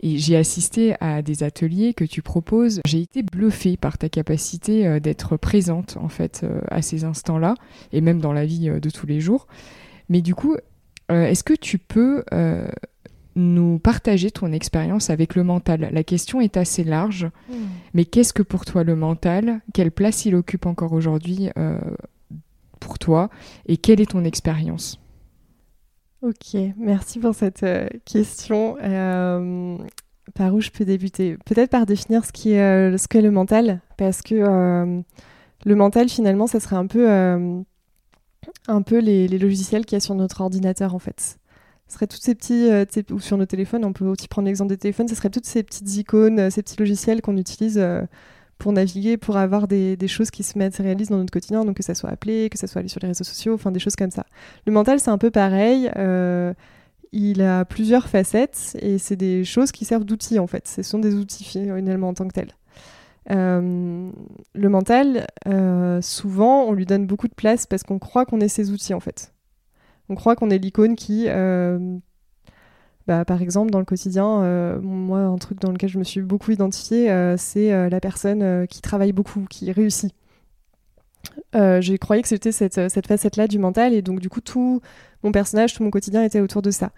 Et 0.01 0.17
j'ai 0.17 0.37
assisté 0.37 0.95
à 1.01 1.21
des 1.21 1.43
ateliers 1.43 1.93
que 1.93 2.05
tu 2.05 2.21
proposes. 2.21 2.81
J'ai 2.85 3.01
été 3.01 3.21
bluffée 3.21 3.75
par 3.75 3.97
ta 3.97 4.07
capacité 4.07 4.99
d'être 5.01 5.35
présente, 5.35 5.97
en 5.99 6.07
fait, 6.07 6.45
à 6.69 6.81
ces 6.81 7.03
instants-là, 7.03 7.55
et 7.91 7.99
même 7.99 8.21
dans 8.21 8.31
la 8.31 8.45
vie 8.45 8.69
de 8.69 8.89
tous 8.89 9.07
les 9.07 9.19
jours. 9.19 9.47
Mais 10.07 10.21
du 10.21 10.35
coup, 10.35 10.55
euh, 11.11 11.25
est-ce 11.25 11.43
que 11.43 11.53
tu 11.53 11.77
peux 11.77 12.23
euh, 12.33 12.67
nous 13.35 13.79
partager 13.79 14.31
ton 14.31 14.51
expérience 14.51 15.09
avec 15.09 15.35
le 15.35 15.43
mental? 15.43 15.89
La 15.91 16.03
question 16.03 16.41
est 16.41 16.57
assez 16.57 16.83
large, 16.83 17.29
hmm. 17.49 17.55
mais 17.93 18.05
qu'est-ce 18.05 18.33
que 18.33 18.43
pour 18.43 18.65
toi 18.65 18.83
le 18.83 18.95
mental? 18.95 19.61
Quelle 19.73 19.91
place 19.91 20.25
il 20.25 20.35
occupe 20.35 20.65
encore 20.65 20.93
aujourd'hui 20.93 21.49
euh, 21.57 21.79
pour 22.79 22.99
toi? 22.99 23.29
Et 23.65 23.77
quelle 23.77 24.01
est 24.01 24.11
ton 24.11 24.23
expérience? 24.23 24.99
Ok, 26.21 26.57
merci 26.77 27.19
pour 27.19 27.33
cette 27.33 27.65
question. 28.05 28.75
par 30.35 30.53
où 30.53 30.61
je 30.61 30.69
peux 30.69 30.85
débuter? 30.85 31.37
Peut-être 31.45 31.69
par 31.69 31.85
définir 31.85 32.25
ce 32.25 32.31
qu'est 32.31 32.97
ce 32.97 33.21
le 33.21 33.31
mental, 33.31 33.81
parce 33.97 34.21
que 34.21 35.03
le 35.65 35.75
mental, 35.75 36.09
finalement, 36.09 36.47
ça 36.47 36.59
serait 36.59 36.75
un 36.75 36.87
peu 36.87 37.09
les, 38.99 39.27
logiciels 39.27 39.85
qu'il 39.85 39.95
y 39.95 39.97
a 39.97 40.01
sur 40.01 40.15
notre 40.15 40.41
ordinateur 40.41 40.93
en 40.93 40.99
fait. 40.99 41.39
Ce 41.89 41.95
serait 41.95 42.07
toutes 42.07 42.21
ces 42.21 42.35
petits, 42.35 42.69
euh, 42.69 42.85
ou 43.09 43.19
sur 43.19 43.35
nos 43.35 43.47
téléphones, 43.47 43.83
on 43.83 43.93
peut 43.93 44.05
aussi 44.05 44.27
prendre 44.27 44.45
l'exemple 44.45 44.69
des 44.69 44.77
téléphones, 44.77 45.07
ce 45.07 45.15
serait 45.15 45.31
toutes 45.31 45.47
ces 45.47 45.63
petites 45.63 45.97
icônes, 45.97 46.39
euh, 46.39 46.49
ces 46.51 46.61
petits 46.61 46.77
logiciels 46.77 47.21
qu'on 47.21 47.35
utilise 47.35 47.79
euh, 47.79 48.03
pour 48.59 48.71
naviguer, 48.73 49.17
pour 49.17 49.37
avoir 49.37 49.67
des, 49.67 49.97
choses 50.07 50.29
qui 50.29 50.43
se 50.43 50.57
matérialisent 50.57 51.09
dans 51.09 51.17
notre 51.17 51.31
quotidien, 51.31 51.65
donc 51.65 51.77
que 51.77 51.83
ça 51.83 51.95
soit 51.95 52.09
appelé, 52.09 52.49
que 52.49 52.57
ça 52.57 52.67
soit 52.67 52.79
aller 52.79 52.89
sur 52.89 52.99
les 53.01 53.07
réseaux 53.07 53.23
sociaux, 53.23 53.55
enfin 53.55 53.71
des 53.71 53.79
choses 53.79 53.95
comme 53.95 54.11
ça. 54.11 54.25
Le 54.67 54.71
mental, 54.71 54.99
c'est 54.99 55.09
un 55.09 55.17
peu 55.17 55.31
pareil. 55.31 55.89
il 57.11 57.41
a 57.41 57.65
plusieurs 57.65 58.07
facettes 58.07 58.77
et 58.81 58.99
c'est 58.99 59.15
des 59.15 59.43
choses 59.43 59.71
qui 59.71 59.85
servent 59.85 60.05
d'outils 60.05 60.37
en 60.37 60.47
fait. 60.47 60.67
Ce 60.67 60.83
sont 60.83 60.99
des 60.99 61.15
outils 61.15 61.43
finalement 61.43 62.09
en 62.09 62.13
tant 62.13 62.27
que 62.27 62.33
tels. 62.33 62.53
Euh, 63.31 64.11
le 64.55 64.69
mental, 64.69 65.27
euh, 65.47 66.01
souvent, 66.01 66.63
on 66.63 66.73
lui 66.73 66.85
donne 66.85 67.05
beaucoup 67.05 67.27
de 67.27 67.33
place 67.33 67.65
parce 67.65 67.83
qu'on 67.83 67.99
croit 67.99 68.25
qu'on 68.25 68.39
est 68.39 68.47
ses 68.47 68.71
outils 68.71 68.93
en 68.93 68.99
fait. 68.99 69.33
On 70.09 70.15
croit 70.15 70.35
qu'on 70.35 70.49
est 70.49 70.57
l'icône 70.57 70.95
qui, 70.95 71.25
euh, 71.27 71.97
bah, 73.09 73.25
par 73.25 73.41
exemple, 73.41 73.71
dans 73.71 73.79
le 73.79 73.85
quotidien, 73.85 74.79
moi, 74.81 75.19
un 75.19 75.37
truc 75.37 75.59
dans 75.59 75.71
lequel 75.71 75.89
je 75.89 75.97
me 75.99 76.03
suis 76.03 76.21
beaucoup 76.21 76.51
identifiée, 76.51 77.35
c'est 77.37 77.89
la 77.89 77.99
personne 77.99 78.67
qui 78.67 78.81
travaille 78.81 79.13
beaucoup, 79.13 79.45
qui 79.49 79.71
réussit. 79.71 80.13
j'ai 81.53 81.97
croyé 81.97 82.21
que 82.21 82.27
c'était 82.27 82.51
cette, 82.51 82.89
cette 82.89 83.07
facette-là 83.07 83.47
du 83.47 83.59
mental 83.59 83.93
et 83.93 84.01
donc 84.01 84.19
du 84.19 84.29
coup 84.29 84.41
tout 84.41 84.81
mon 85.23 85.31
personnage, 85.31 85.73
tout 85.73 85.83
mon 85.83 85.91
quotidien 85.91 86.23
était 86.23 86.39
autour 86.39 86.61
de 86.61 86.71
ça. 86.71 86.91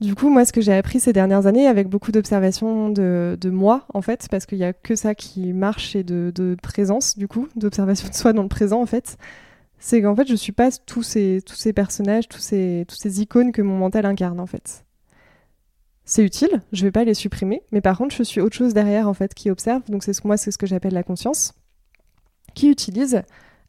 Du 0.00 0.14
coup, 0.14 0.28
moi, 0.28 0.44
ce 0.44 0.52
que 0.52 0.60
j'ai 0.60 0.74
appris 0.74 1.00
ces 1.00 1.12
dernières 1.12 1.46
années, 1.46 1.66
avec 1.66 1.88
beaucoup 1.88 2.12
d'observations 2.12 2.90
de, 2.90 3.38
moi, 3.50 3.86
en 3.94 4.02
fait, 4.02 4.26
parce 4.30 4.44
qu'il 4.44 4.58
n'y 4.58 4.64
a 4.64 4.72
que 4.72 4.96
ça 4.96 5.14
qui 5.14 5.52
marche 5.52 5.94
et 5.94 6.02
de, 6.02 6.56
présence, 6.62 7.16
du 7.16 7.28
coup, 7.28 7.48
d'observation 7.56 8.08
de 8.08 8.14
soi 8.14 8.32
dans 8.32 8.42
le 8.42 8.48
présent, 8.48 8.82
en 8.82 8.86
fait, 8.86 9.16
c'est 9.78 10.02
qu'en 10.02 10.16
fait, 10.16 10.26
je 10.26 10.34
suis 10.34 10.52
pas 10.52 10.70
tous 10.72 11.02
ces, 11.02 11.40
tous 11.46 11.56
ces 11.56 11.72
personnages, 11.72 12.28
tous 12.28 12.40
ces, 12.40 12.84
tous 12.88 12.96
ces 12.96 13.20
icônes 13.20 13.52
que 13.52 13.62
mon 13.62 13.78
mental 13.78 14.04
incarne, 14.06 14.40
en 14.40 14.46
fait. 14.46 14.84
C'est 16.04 16.22
utile, 16.22 16.60
je 16.72 16.84
vais 16.84 16.90
pas 16.92 17.04
les 17.04 17.14
supprimer, 17.14 17.62
mais 17.72 17.80
par 17.80 17.96
contre, 17.96 18.14
je 18.14 18.22
suis 18.22 18.40
autre 18.40 18.54
chose 18.54 18.74
derrière, 18.74 19.08
en 19.08 19.14
fait, 19.14 19.32
qui 19.32 19.50
observe. 19.50 19.82
Donc, 19.88 20.02
c'est 20.02 20.24
moi, 20.24 20.36
c'est 20.36 20.50
ce 20.50 20.58
que 20.58 20.66
j'appelle 20.66 20.92
la 20.92 21.02
conscience, 21.02 21.54
qui 22.54 22.68
utilise 22.70 23.22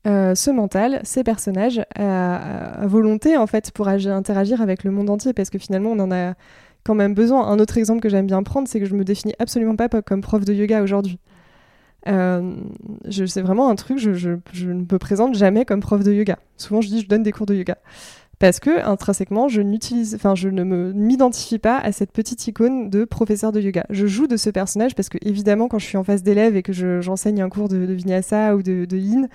euh, 0.07 0.35
ce 0.35 0.51
mental, 0.51 0.99
ces 1.03 1.23
personnages, 1.23 1.81
à, 1.95 2.85
volonté 2.85 3.37
en 3.37 3.47
fait 3.47 3.71
pour 3.71 3.87
interagir 3.87 4.61
avec 4.61 4.83
le 4.83 4.91
monde 4.91 5.09
entier, 5.09 5.33
parce 5.33 5.49
que 5.49 5.57
finalement 5.57 5.91
on 5.91 5.99
en 5.99 6.11
a 6.11 6.35
quand 6.83 6.93
même 6.93 7.15
besoin. 7.15 7.47
Un 7.47 7.59
autre 7.59 7.77
exemple 7.77 8.01
que 8.01 8.09
j'aime 8.09 8.27
bien 8.27 8.43
prendre, 8.43 8.67
c'est 8.67 8.79
que 8.79 8.85
je 8.85 8.93
me 8.93 9.03
définis 9.03 9.33
absolument 9.39 9.75
pas 9.75 9.89
comme 9.89 10.21
prof 10.21 10.45
de 10.45 10.53
yoga 10.53 10.83
aujourd'hui. 10.83 11.19
Euh, 12.07 12.55
c'est 13.09 13.41
vraiment 13.41 13.67
un 13.69 13.75
truc, 13.75 13.97
je, 13.97 14.13
je, 14.13 14.67
ne 14.67 14.73
me 14.81 14.97
présente 14.99 15.33
jamais 15.33 15.65
comme 15.65 15.79
prof 15.79 16.03
de 16.03 16.13
yoga. 16.13 16.37
Souvent 16.57 16.81
je 16.81 16.89
dis 16.89 17.01
je 17.01 17.07
donne 17.07 17.23
des 17.23 17.31
cours 17.31 17.47
de 17.47 17.55
yoga. 17.55 17.77
Parce 18.39 18.59
que 18.59 18.83
intrinsèquement, 18.85 19.47
je 19.47 19.61
n'utilise, 19.61 20.15
enfin, 20.15 20.35
je 20.35 20.49
ne 20.49 20.63
m'identifie 20.63 21.59
pas 21.59 21.77
à 21.77 21.91
cette 21.91 22.11
petite 22.11 22.45
icône 22.47 22.89
de 22.89 23.05
professeur 23.05 23.51
de 23.51 23.61
yoga. 23.61 23.85
Je 23.89 24.07
joue 24.07 24.27
de 24.27 24.37
ce 24.37 24.49
personnage 24.49 24.93
parce 24.93 25.09
que 25.09 25.17
évidemment, 25.21 25.67
quand 25.67 25.79
je 25.79 25.85
suis 25.85 25.97
en 25.97 26.03
face 26.03 26.21
d'élèves 26.21 26.55
et 26.55 26.63
que 26.63 26.73
j'enseigne 27.01 27.41
un 27.41 27.49
cours 27.49 27.69
de, 27.69 27.77
vinyasa 27.77 28.55
ou 28.55 28.63
de, 28.63 28.85
de 28.85 28.97
yin, 28.97 29.29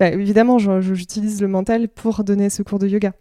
bah, 0.00 0.08
évidemment, 0.08 0.58
j'utilise 0.58 1.40
le 1.40 1.48
mental 1.48 1.88
pour 1.88 2.24
donner 2.24 2.50
ce 2.50 2.62
cours 2.62 2.80
de 2.80 2.88
yoga. 2.88 3.12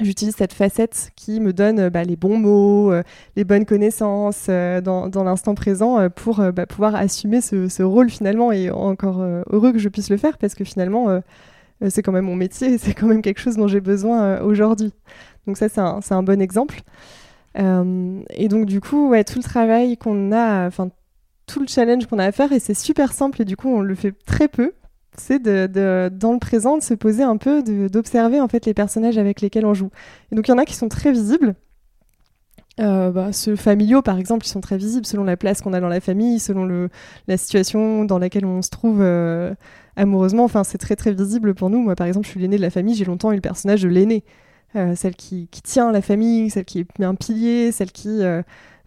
J'utilise 0.00 0.36
cette 0.36 0.52
facette 0.52 1.10
qui 1.16 1.40
me 1.40 1.52
donne 1.52 1.88
bah, 1.88 2.04
les 2.04 2.14
bons 2.14 2.38
mots, 2.38 2.92
euh, 2.92 3.02
les 3.34 3.42
bonnes 3.42 3.64
connaissances 3.64 4.46
euh, 4.48 4.80
dans, 4.80 5.24
l'instant 5.24 5.56
présent 5.56 5.98
euh, 5.98 6.08
pour 6.08 6.40
bah, 6.52 6.66
pouvoir 6.66 6.94
assumer 6.94 7.40
ce, 7.40 7.82
rôle 7.82 8.10
finalement 8.10 8.52
et 8.52 8.70
encore 8.70 9.22
heureux 9.50 9.72
que 9.72 9.78
je 9.78 9.88
puisse 9.88 10.10
le 10.10 10.16
faire 10.16 10.38
parce 10.38 10.54
que 10.54 10.62
finalement 10.62 11.20
c'est 11.88 12.02
quand 12.02 12.12
même 12.12 12.24
mon 12.24 12.36
métier 12.36 12.78
c'est 12.78 12.94
quand 12.94 13.06
même 13.06 13.22
quelque 13.22 13.40
chose 13.40 13.56
dont 13.56 13.68
j'ai 13.68 13.80
besoin 13.80 14.40
aujourd'hui. 14.40 14.92
Donc 15.46 15.56
ça 15.56 15.68
c'est 15.68 15.80
un, 15.80 16.00
un, 16.10 16.22
bon 16.22 16.40
exemple. 16.40 16.80
et 17.56 18.48
donc 18.48 18.66
du 18.66 18.80
coup, 18.80 19.08
ouais, 19.08 19.24
tout 19.24 19.38
le 19.38 19.44
travail 19.44 19.96
qu'on 19.96 20.32
a, 20.32 20.66
enfin 20.66 20.90
tout 21.46 21.60
le 21.60 21.66
challenge 21.66 22.06
qu'on 22.06 22.18
a 22.18 22.26
à 22.26 22.32
faire 22.32 22.52
et 22.52 22.58
c'est 22.58 22.74
super 22.74 23.12
simple 23.12 23.42
et 23.42 23.44
du 23.44 23.56
coup 23.56 23.68
on 23.68 23.80
le 23.80 23.94
fait 23.94 24.12
très 24.26 24.48
peu 24.48 24.72
c'est 25.20 25.42
de, 25.42 26.08
dans 26.12 26.32
le 26.32 26.38
présent 26.38 26.76
de 26.76 26.82
se 26.82 26.94
poser 26.94 27.22
un 27.22 27.36
peu, 27.36 27.62
d'observer 27.62 28.40
en 28.40 28.48
fait 28.48 28.66
les 28.66 28.74
personnages 28.74 29.18
avec 29.18 29.40
lesquels 29.40 29.66
on 29.66 29.74
joue. 29.74 29.90
Et 30.30 30.36
donc 30.36 30.48
il 30.48 30.50
y 30.50 30.54
en 30.54 30.58
a 30.58 30.64
qui 30.64 30.74
sont 30.74 30.88
très 30.88 31.12
visibles. 31.12 31.54
Euh, 32.80 33.10
bah, 33.10 33.32
ceux 33.32 33.56
familiaux, 33.56 34.02
par 34.02 34.18
exemple, 34.18 34.46
ils 34.46 34.50
sont 34.50 34.60
très 34.60 34.76
visibles 34.76 35.04
selon 35.04 35.24
la 35.24 35.36
place 35.36 35.60
qu'on 35.60 35.72
a 35.72 35.80
dans 35.80 35.88
la 35.88 36.00
famille, 36.00 36.38
selon 36.38 36.64
le, 36.64 36.90
la 37.26 37.36
situation 37.36 38.04
dans 38.04 38.18
laquelle 38.20 38.46
on 38.46 38.62
se 38.62 38.70
trouve 38.70 39.00
euh, 39.00 39.52
amoureusement. 39.98 40.44
Enfin, 40.44 40.64
c'est 40.64 40.78
très 40.78 40.96
très 40.96 41.12
visible 41.12 41.54
pour 41.54 41.70
nous. 41.70 41.82
Moi, 41.82 41.94
par 41.94 42.06
exemple, 42.06 42.26
je 42.26 42.30
suis 42.30 42.40
l'aînée 42.40 42.56
de 42.56 42.62
la 42.62 42.70
famille, 42.70 42.94
j'ai 42.94 43.04
longtemps 43.04 43.32
eu 43.32 43.36
le 43.36 43.40
personnage 43.40 43.82
de 43.82 43.88
l'aînée. 43.88 44.24
Euh, 44.76 44.94
celle 44.94 45.16
qui, 45.16 45.48
tient 45.62 45.92
la 45.92 46.02
famille, 46.02 46.50
celle 46.50 46.64
qui 46.64 46.86
met 46.98 47.06
un 47.06 47.14
pilier, 47.14 47.72
celle 47.72 47.92
qui 47.92 48.20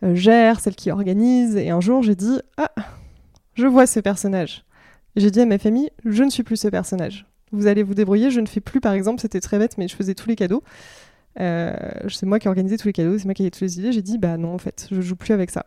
gère, 0.02 0.60
celle 0.60 0.76
qui 0.76 0.92
organise. 0.92 1.56
Et 1.56 1.70
un 1.70 1.82
jour, 1.82 2.02
j'ai 2.02 2.16
dit 2.16 2.40
Ah, 2.58 2.72
je 3.54 3.68
vois 3.68 3.86
ce 3.86 4.00
personnage. 4.00 4.66
J'ai 5.16 5.32
dit 5.32 5.42
à 5.42 5.46
ma 5.46 5.58
famille, 5.58 5.90
je 6.06 6.24
ne 6.24 6.30
suis 6.30 6.44
plus 6.44 6.58
ce 6.58 6.68
personnage. 6.70 7.26
Vous 7.52 7.68
allez 7.68 7.84
vous 7.84 7.94
débrouiller, 7.94 8.32
je 8.32 8.40
ne 8.40 8.46
fais 8.46 8.62
plus, 8.62 8.80
par 8.80 8.94
exemple, 8.94 9.20
c'était 9.20 9.42
très 9.42 9.60
bête, 9.60 9.78
mais 9.78 9.88
je 9.88 9.96
faisais 9.96 10.16
tous 10.16 10.30
les 10.30 10.36
cadeaux. 10.36 10.64
Euh, 11.40 11.74
c'est 12.10 12.26
moi 12.26 12.40
qui 12.40 12.48
organisais 12.48 12.78
tous 12.78 12.88
les 12.88 12.94
cadeaux, 12.94 13.18
c'est 13.18 13.26
moi 13.26 13.34
qui 13.34 13.44
avais 13.44 13.52
toutes 13.52 13.62
les 13.62 13.80
idées. 13.80 13.92
J'ai 13.92 14.02
dit, 14.02 14.18
bah 14.18 14.38
non, 14.38 14.54
en 14.54 14.58
fait, 14.58 14.88
je 14.90 15.02
joue 15.02 15.16
plus 15.16 15.34
avec 15.34 15.52
ça. 15.52 15.66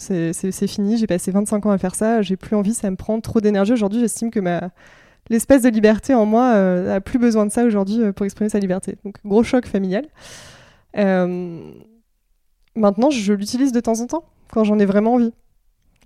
C'est 0.00 0.66
fini, 0.66 0.96
j'ai 0.96 1.06
passé 1.06 1.30
25 1.30 1.66
ans 1.66 1.70
à 1.70 1.78
faire 1.78 1.94
ça, 1.94 2.22
j'ai 2.22 2.36
plus 2.36 2.56
envie, 2.56 2.72
ça 2.72 2.90
me 2.90 2.96
prend 2.96 3.20
trop 3.20 3.40
d'énergie. 3.40 3.72
Aujourd'hui, 3.72 4.00
j'estime 4.00 4.30
que 4.30 4.40
ma 4.40 4.70
l'espèce 5.28 5.62
de 5.62 5.68
liberté 5.68 6.14
en 6.14 6.24
moi 6.24 6.54
euh, 6.54 6.96
a 6.96 7.00
plus 7.00 7.18
besoin 7.18 7.46
de 7.46 7.52
ça 7.52 7.64
aujourd'hui 7.64 8.00
euh, 8.00 8.12
pour 8.12 8.24
exprimer 8.24 8.48
sa 8.48 8.58
liberté. 8.58 8.96
Donc, 9.04 9.18
gros 9.24 9.44
choc 9.44 9.66
familial. 9.66 10.06
maintenant, 12.74 13.10
je 13.10 13.32
l'utilise 13.34 13.72
de 13.72 13.80
temps 13.80 14.00
en 14.00 14.06
temps, 14.06 14.24
quand 14.52 14.64
j'en 14.64 14.78
ai 14.78 14.86
vraiment 14.86 15.14
envie. 15.14 15.32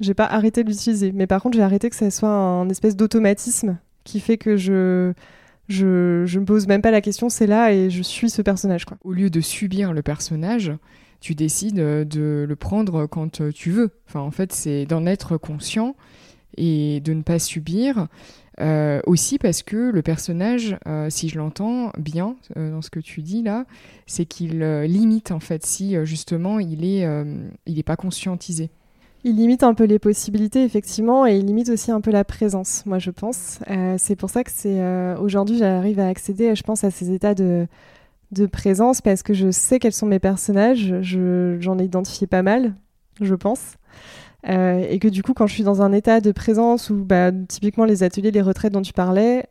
J'ai 0.00 0.14
pas 0.14 0.26
arrêté 0.26 0.64
de 0.64 0.68
l'utiliser, 0.68 1.12
mais 1.12 1.28
par 1.28 1.40
contre, 1.40 1.56
j'ai 1.56 1.62
arrêté 1.62 1.88
que 1.88 1.96
ça 1.96 2.10
soit 2.10 2.28
un 2.28 2.68
espèce 2.68 2.96
d'automatisme 2.96 3.78
qui 4.02 4.18
fait 4.18 4.38
que 4.38 4.56
je 4.56 5.12
je 5.68 6.38
me 6.38 6.44
pose 6.44 6.66
même 6.66 6.82
pas 6.82 6.90
la 6.90 7.00
question, 7.00 7.28
c'est 7.28 7.46
là 7.46 7.72
et 7.72 7.88
je 7.90 8.02
suis 8.02 8.28
ce 8.28 8.42
personnage. 8.42 8.84
Au 9.02 9.12
lieu 9.12 9.30
de 9.30 9.40
subir 9.40 9.92
le 9.92 10.02
personnage, 10.02 10.72
tu 11.24 11.34
décides 11.34 11.76
de 11.76 12.44
le 12.46 12.56
prendre 12.56 13.06
quand 13.06 13.50
tu 13.50 13.70
veux. 13.70 13.92
Enfin, 14.06 14.20
en 14.20 14.30
fait, 14.30 14.52
c'est 14.52 14.84
d'en 14.84 15.06
être 15.06 15.38
conscient 15.38 15.96
et 16.58 17.00
de 17.00 17.14
ne 17.14 17.22
pas 17.22 17.38
subir. 17.38 18.08
Euh, 18.60 19.00
aussi 19.06 19.38
parce 19.38 19.62
que 19.62 19.90
le 19.90 20.02
personnage, 20.02 20.76
euh, 20.86 21.08
si 21.08 21.30
je 21.30 21.38
l'entends 21.38 21.92
bien 21.98 22.36
euh, 22.58 22.70
dans 22.70 22.82
ce 22.82 22.90
que 22.90 23.00
tu 23.00 23.22
dis 23.22 23.42
là, 23.42 23.64
c'est 24.06 24.26
qu'il 24.26 24.60
limite 24.60 25.32
en 25.32 25.40
fait 25.40 25.64
si 25.64 25.96
justement 26.04 26.60
il 26.60 26.84
est, 26.84 27.08
il 27.64 27.78
est 27.78 27.82
pas 27.84 27.96
conscientisé. 27.96 28.68
Il 29.26 29.36
limite 29.36 29.62
un 29.62 29.72
peu 29.72 29.84
les 29.84 29.98
possibilités, 29.98 30.64
effectivement, 30.64 31.26
et 31.26 31.38
il 31.38 31.46
limite 31.46 31.70
aussi 31.70 31.90
un 31.90 32.02
peu 32.02 32.10
la 32.10 32.24
présence, 32.24 32.84
moi, 32.84 32.98
je 32.98 33.10
pense. 33.10 33.58
Euh, 33.70 33.94
c'est 33.96 34.16
pour 34.16 34.28
ça 34.28 34.44
que 34.44 34.50
c'est 34.54 34.78
euh, 34.78 35.16
aujourd'hui, 35.16 35.56
j'arrive 35.56 35.98
à 35.98 36.08
accéder, 36.08 36.54
je 36.54 36.62
pense, 36.62 36.84
à 36.84 36.90
ces 36.90 37.10
états 37.10 37.34
de, 37.34 37.66
de 38.34 38.46
présence 38.46 39.00
parce 39.00 39.22
que 39.22 39.34
je 39.34 39.50
sais 39.50 39.78
quels 39.78 39.92
sont 39.92 40.06
mes 40.06 40.18
personnages. 40.18 40.94
j'en 41.00 41.78
ai 41.78 41.84
identifié 41.84 42.26
pas 42.26 42.42
mal, 42.42 42.74
je 43.20 43.34
pense. 43.34 43.76
Euh, 44.48 44.86
et 44.88 44.98
que 44.98 45.08
du 45.08 45.22
coup, 45.22 45.32
quand 45.32 45.46
je 45.46 45.54
suis 45.54 45.64
dans 45.64 45.82
un 45.82 45.92
état 45.92 46.20
de 46.20 46.32
présence 46.32 46.90
où, 46.90 47.04
bah, 47.04 47.30
typiquement, 47.48 47.84
les 47.84 48.02
ateliers, 48.02 48.30
les 48.30 48.42
retraites 48.42 48.72
dont 48.72 48.82
tu 48.82 48.92
parlais, 48.92 49.46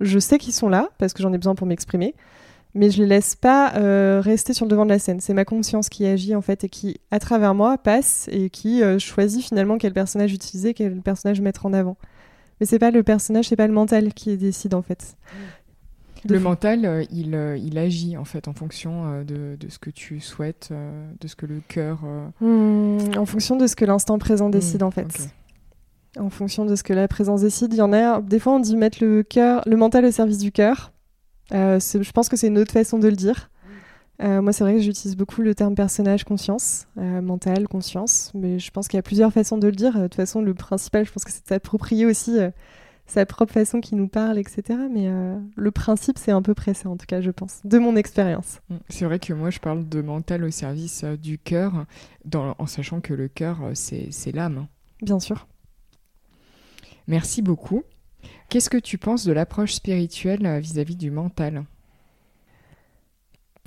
je 0.00 0.18
sais 0.18 0.38
qu'ils 0.38 0.52
sont 0.52 0.68
là 0.68 0.90
parce 0.98 1.12
que 1.12 1.22
j'en 1.22 1.32
ai 1.32 1.38
besoin 1.38 1.54
pour 1.54 1.66
m'exprimer. 1.66 2.14
mais 2.74 2.90
je 2.90 3.02
les 3.02 3.08
laisse 3.08 3.34
pas 3.34 3.74
euh, 3.76 4.20
rester 4.22 4.52
sur 4.52 4.66
le 4.66 4.70
devant 4.70 4.84
de 4.84 4.90
la 4.90 4.98
scène. 4.98 5.20
C'est 5.20 5.34
ma 5.34 5.46
conscience 5.46 5.88
qui 5.88 6.06
agit 6.06 6.34
en 6.34 6.42
fait 6.42 6.64
et 6.64 6.68
qui, 6.68 7.00
à 7.10 7.18
travers 7.18 7.54
moi, 7.54 7.78
passe 7.78 8.28
et 8.30 8.50
qui 8.50 8.82
euh, 8.82 8.98
choisit 8.98 9.42
finalement 9.42 9.78
quel 9.78 9.94
personnage 9.94 10.32
utiliser, 10.34 10.74
quel 10.74 11.00
personnage 11.00 11.40
mettre 11.40 11.66
en 11.66 11.72
avant. 11.72 11.96
Mais 12.60 12.66
c'est 12.66 12.78
pas 12.78 12.90
le 12.90 13.02
personnage, 13.02 13.48
c'est 13.48 13.56
pas 13.56 13.66
le 13.66 13.72
mental 13.72 14.12
qui 14.14 14.36
décide 14.36 14.74
en 14.74 14.82
fait. 14.82 15.16
Le 16.28 16.40
mental, 16.40 16.84
euh, 16.84 17.04
il, 17.10 17.38
il, 17.62 17.78
agit 17.78 18.16
en 18.16 18.24
fait 18.24 18.48
en 18.48 18.52
fonction 18.52 19.22
de, 19.22 19.56
de, 19.58 19.68
ce 19.68 19.78
que 19.78 19.90
tu 19.90 20.20
souhaites, 20.20 20.72
de 21.20 21.28
ce 21.28 21.36
que 21.36 21.46
le 21.46 21.60
cœur. 21.68 22.00
Hmm, 22.40 22.98
en 23.16 23.26
fonction 23.26 23.56
de 23.56 23.66
ce 23.66 23.76
que 23.76 23.84
l'instant 23.84 24.18
présent 24.18 24.48
décide 24.48 24.82
en 24.82 24.90
fait. 24.90 25.28
En 26.18 26.30
fonction 26.30 26.64
de 26.64 26.74
ce 26.76 26.82
que 26.82 26.94
la 26.94 27.08
présence 27.08 27.42
décide, 27.42 27.74
il 27.74 27.78
y 27.78 27.82
en 27.82 27.92
a. 27.92 28.20
Des 28.22 28.38
fois, 28.38 28.54
on 28.54 28.60
dit 28.60 28.76
mettre 28.76 29.04
le 29.04 29.22
cœur, 29.22 29.62
le 29.66 29.76
mental 29.76 30.04
au 30.04 30.10
service 30.10 30.38
du 30.38 30.50
cœur. 30.50 30.92
Euh, 31.52 31.78
je 31.78 32.10
pense 32.12 32.28
que 32.28 32.36
c'est 32.36 32.48
une 32.48 32.58
autre 32.58 32.72
façon 32.72 32.98
de 32.98 33.08
le 33.08 33.16
dire. 33.16 33.50
Euh, 34.22 34.40
moi, 34.40 34.52
c'est 34.52 34.64
vrai 34.64 34.74
que 34.74 34.80
j'utilise 34.80 35.16
beaucoup 35.16 35.42
le 35.42 35.54
terme 35.54 35.74
personnage 35.74 36.24
conscience, 36.24 36.86
euh, 36.98 37.20
mental, 37.20 37.68
conscience, 37.68 38.32
mais 38.34 38.58
je 38.58 38.70
pense 38.70 38.88
qu'il 38.88 38.96
y 38.96 38.98
a 38.98 39.02
plusieurs 39.02 39.32
façons 39.32 39.58
de 39.58 39.66
le 39.66 39.74
dire. 39.74 39.92
De 39.92 40.04
toute 40.04 40.14
façon, 40.14 40.40
le 40.40 40.54
principal, 40.54 41.04
je 41.04 41.12
pense 41.12 41.24
que 41.24 41.30
c'est 41.30 41.46
d'approprier 41.48 42.06
aussi 42.06 42.38
sa 43.06 43.26
propre 43.26 43.52
façon 43.52 43.80
qui 43.80 43.94
nous 43.94 44.08
parle, 44.08 44.38
etc. 44.38 44.78
Mais 44.90 45.08
le 45.56 45.70
principe, 45.70 46.18
c'est 46.18 46.32
à 46.32 46.40
peu 46.40 46.54
près 46.54 46.74
ça, 46.74 46.88
en 46.88 46.96
tout 46.96 47.06
cas, 47.06 47.20
je 47.20 47.30
pense, 47.30 47.60
de 47.64 47.78
mon 47.78 47.96
expérience. 47.96 48.60
Mm. 48.68 48.76
C'est 48.88 49.04
vrai 49.04 49.18
que 49.18 49.32
moi, 49.32 49.50
je 49.50 49.58
parle 49.58 49.88
de 49.88 50.02
mental 50.02 50.44
au 50.44 50.50
service 50.50 51.04
du 51.04 51.38
cœur, 51.38 51.86
en 52.34 52.66
sachant 52.66 53.00
que 53.00 53.14
le 53.14 53.28
cœur, 53.28 53.58
c'est 53.74 54.32
l'âme. 54.32 54.66
Bien 55.02 55.20
sûr. 55.20 55.46
Merci 57.06 57.42
beaucoup. 57.42 57.84
Qu'est-ce 58.48 58.70
que 58.70 58.78
tu 58.78 58.98
penses 58.98 59.24
de 59.24 59.32
l'approche 59.32 59.74
spirituelle 59.74 60.44
euh, 60.46 60.58
vis-à-vis 60.58 60.96
du 60.96 61.10
mental? 61.10 61.64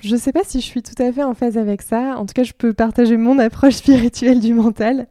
Je 0.01 0.13
ne 0.13 0.19
sais 0.19 0.31
pas 0.31 0.43
si 0.45 0.61
je 0.61 0.65
suis 0.65 0.81
tout 0.81 1.01
à 1.01 1.11
fait 1.11 1.23
en 1.23 1.33
phase 1.33 1.57
avec 1.57 1.81
ça. 1.81 2.17
En 2.17 2.25
tout 2.25 2.33
cas, 2.33 2.43
je 2.43 2.53
peux 2.53 2.73
partager 2.73 3.17
mon 3.17 3.37
approche 3.39 3.75
spirituelle 3.75 4.39
du 4.39 4.53
mental. 4.53 5.07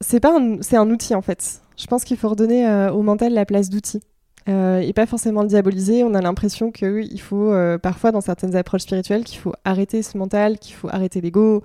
C'est 0.00 0.20
pas 0.20 0.36
c'est 0.60 0.76
un 0.76 0.90
outil 0.90 1.14
en 1.14 1.22
fait. 1.22 1.62
Je 1.76 1.86
pense 1.86 2.04
qu'il 2.04 2.16
faut 2.16 2.28
redonner 2.28 2.66
euh, 2.66 2.92
au 2.92 3.02
mental 3.02 3.32
la 3.32 3.44
place 3.44 3.70
d'outil. 3.70 4.00
Euh, 4.46 4.80
et 4.80 4.92
pas 4.92 5.06
forcément 5.06 5.42
le 5.42 5.48
diaboliser. 5.48 6.04
On 6.04 6.14
a 6.14 6.20
l'impression 6.20 6.70
qu'il 6.70 7.20
faut, 7.20 7.54
parfois 7.82 8.12
dans 8.12 8.20
certaines 8.20 8.56
approches 8.56 8.82
spirituelles, 8.82 9.24
qu'il 9.24 9.38
faut 9.38 9.54
arrêter 9.64 10.02
ce 10.02 10.18
mental, 10.18 10.58
qu'il 10.58 10.74
faut 10.74 10.88
arrêter 10.88 11.20
l'ego. 11.20 11.62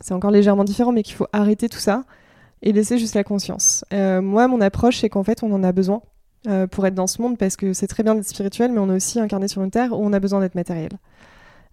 C'est 0.00 0.12
encore 0.12 0.30
légèrement 0.30 0.64
différent, 0.64 0.92
mais 0.92 1.02
qu'il 1.02 1.14
faut 1.14 1.28
arrêter 1.32 1.70
tout 1.70 1.78
ça 1.78 2.04
et 2.60 2.72
laisser 2.72 2.98
juste 2.98 3.14
la 3.14 3.24
conscience. 3.24 3.84
moi, 3.92 4.46
mon 4.46 4.60
approche, 4.60 4.98
c'est 4.98 5.08
qu'en 5.08 5.24
fait, 5.24 5.42
on 5.42 5.50
en 5.52 5.64
a 5.64 5.72
besoin. 5.72 6.02
Euh, 6.48 6.68
pour 6.68 6.86
être 6.86 6.94
dans 6.94 7.08
ce 7.08 7.20
monde 7.20 7.36
parce 7.38 7.56
que 7.56 7.72
c'est 7.72 7.88
très 7.88 8.04
bien 8.04 8.14
d'être 8.14 8.28
spirituel, 8.28 8.70
mais 8.70 8.78
on 8.78 8.88
est 8.88 8.94
aussi 8.94 9.18
incarné 9.18 9.48
sur 9.48 9.62
une 9.62 9.70
terre 9.70 9.92
où 9.92 10.04
on 10.04 10.12
a 10.12 10.20
besoin 10.20 10.40
d'être 10.40 10.54
matériel. 10.54 10.90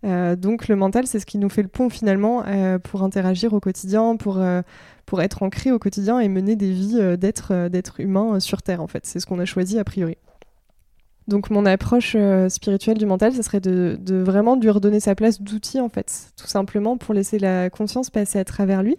Euh, 0.04 0.36
donc 0.36 0.68
le 0.68 0.76
mental, 0.76 1.06
c'est 1.06 1.20
ce 1.20 1.28
qui 1.28 1.38
nous 1.38 1.50
fait 1.50 1.62
le 1.62 1.68
pont 1.68 1.90
finalement 1.90 2.44
euh, 2.48 2.80
pour 2.80 3.04
interagir 3.04 3.54
au 3.54 3.60
quotidien, 3.60 4.16
pour, 4.16 4.44
pour 5.06 5.22
être 5.22 5.44
ancré 5.44 5.72
au 5.72 5.80
quotidien 5.80 6.20
et 6.20 6.30
mener 6.30 6.56
des 6.56 6.72
vies 6.72 7.18
d'être 7.18 7.68
d'être 7.70 8.00
humain 8.00 8.40
sur 8.40 8.62
Terre 8.62 8.82
en 8.82 8.88
fait. 8.88 9.06
C'est 9.06 9.20
ce 9.20 9.26
qu'on 9.26 9.40
a 9.40 9.46
choisi 9.46 9.78
a 9.80 9.84
priori. 9.84 10.18
Donc 11.28 11.50
mon 11.50 11.66
approche 11.66 12.18
spirituelle 12.50 12.98
du 12.98 13.06
mental, 13.06 13.34
ce 13.34 13.42
serait 13.42 13.62
de, 13.62 13.98
de, 14.00 14.16
vraiment 14.16 14.56
lui 14.56 14.70
redonner 14.70 15.00
sa 15.00 15.16
place 15.16 15.42
d'outil 15.42 15.80
en 15.80 15.90
fait, 15.90 16.34
tout 16.36 16.48
simplement 16.48 16.98
pour 16.98 17.14
laisser 17.14 17.40
la 17.40 17.70
conscience 17.70 18.10
passer 18.10 18.40
à 18.40 18.44
travers 18.44 18.84
lui 18.84 18.98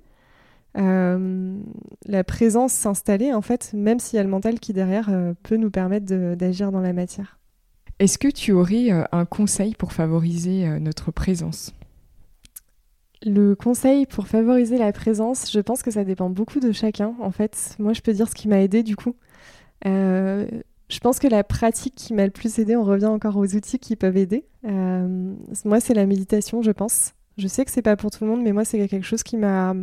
euh, 0.77 1.59
la 2.07 2.25
présence 2.25 2.73
s'installer, 2.73 3.33
en 3.33 3.43
fait, 3.43 3.73
même 3.75 4.01
s'il 4.01 4.17
y 4.17 4.21
a 4.21 4.23
le 4.23 4.29
mental 4.29 4.59
qui 4.59 4.73
derrière 4.73 5.09
euh, 5.09 5.33
peut 5.43 5.57
nous 5.57 5.71
permettre 5.71 6.07
d'agir 6.35 6.73
dans 6.73 6.81
la 6.81 6.93
matière. 6.93 7.39
Est-ce 8.01 8.19
que 8.19 8.29
tu 8.29 8.53
aurais 8.53 8.91
euh, 8.91 9.05
un 9.13 9.25
conseil 9.25 9.75
pour 9.75 9.93
favoriser 9.93 10.69
notre 10.81 11.13
présence? 11.13 11.73
Le 13.25 13.55
conseil 13.55 14.07
pour 14.07 14.27
favoriser 14.29 14.79
la 14.79 14.93
présence, 14.93 15.51
je 15.51 15.61
pense 15.61 15.83
que 15.83 15.91
ça 15.91 16.05
dépend 16.05 16.31
beaucoup 16.31 16.61
de 16.61 16.73
chacun. 16.73 17.15
En 17.21 17.31
fait, 17.31 17.77
moi, 17.79 17.93
je 17.93 18.01
peux 18.01 18.13
dire 18.13 18.29
ce 18.29 18.35
qui 18.35 18.49
m'a 18.49 18.61
aidé 18.61 18.83
du 18.83 18.97
coup. 18.97 19.15
je 19.85 20.99
pense 21.01 21.19
que 21.19 21.29
la 21.29 21.45
pratique 21.45 21.95
qui 21.95 22.15
m'a 22.15 22.25
le 22.25 22.31
plus 22.31 22.59
aidé, 22.59 22.77
on 22.77 22.85
revient 22.85 23.07
encore 23.07 23.37
aux 23.37 23.55
outils 23.55 23.79
qui 23.79 23.97
peuvent 23.97 24.17
aider. 24.17 24.45
moi, 24.63 25.81
c'est 25.81 25.95
la 25.95 26.07
méditation, 26.07 26.63
je 26.63 26.71
pense. 26.71 27.13
Je 27.37 27.49
sais 27.49 27.65
que 27.65 27.71
c'est 27.71 27.83
pas 27.83 27.97
pour 27.97 28.11
tout 28.11 28.25
le 28.25 28.31
monde, 28.31 28.43
mais 28.43 28.53
moi, 28.53 28.65
c'est 28.65 28.87
quelque 28.89 29.07
chose 29.07 29.23
qui 29.23 29.37
m'a 29.37 29.75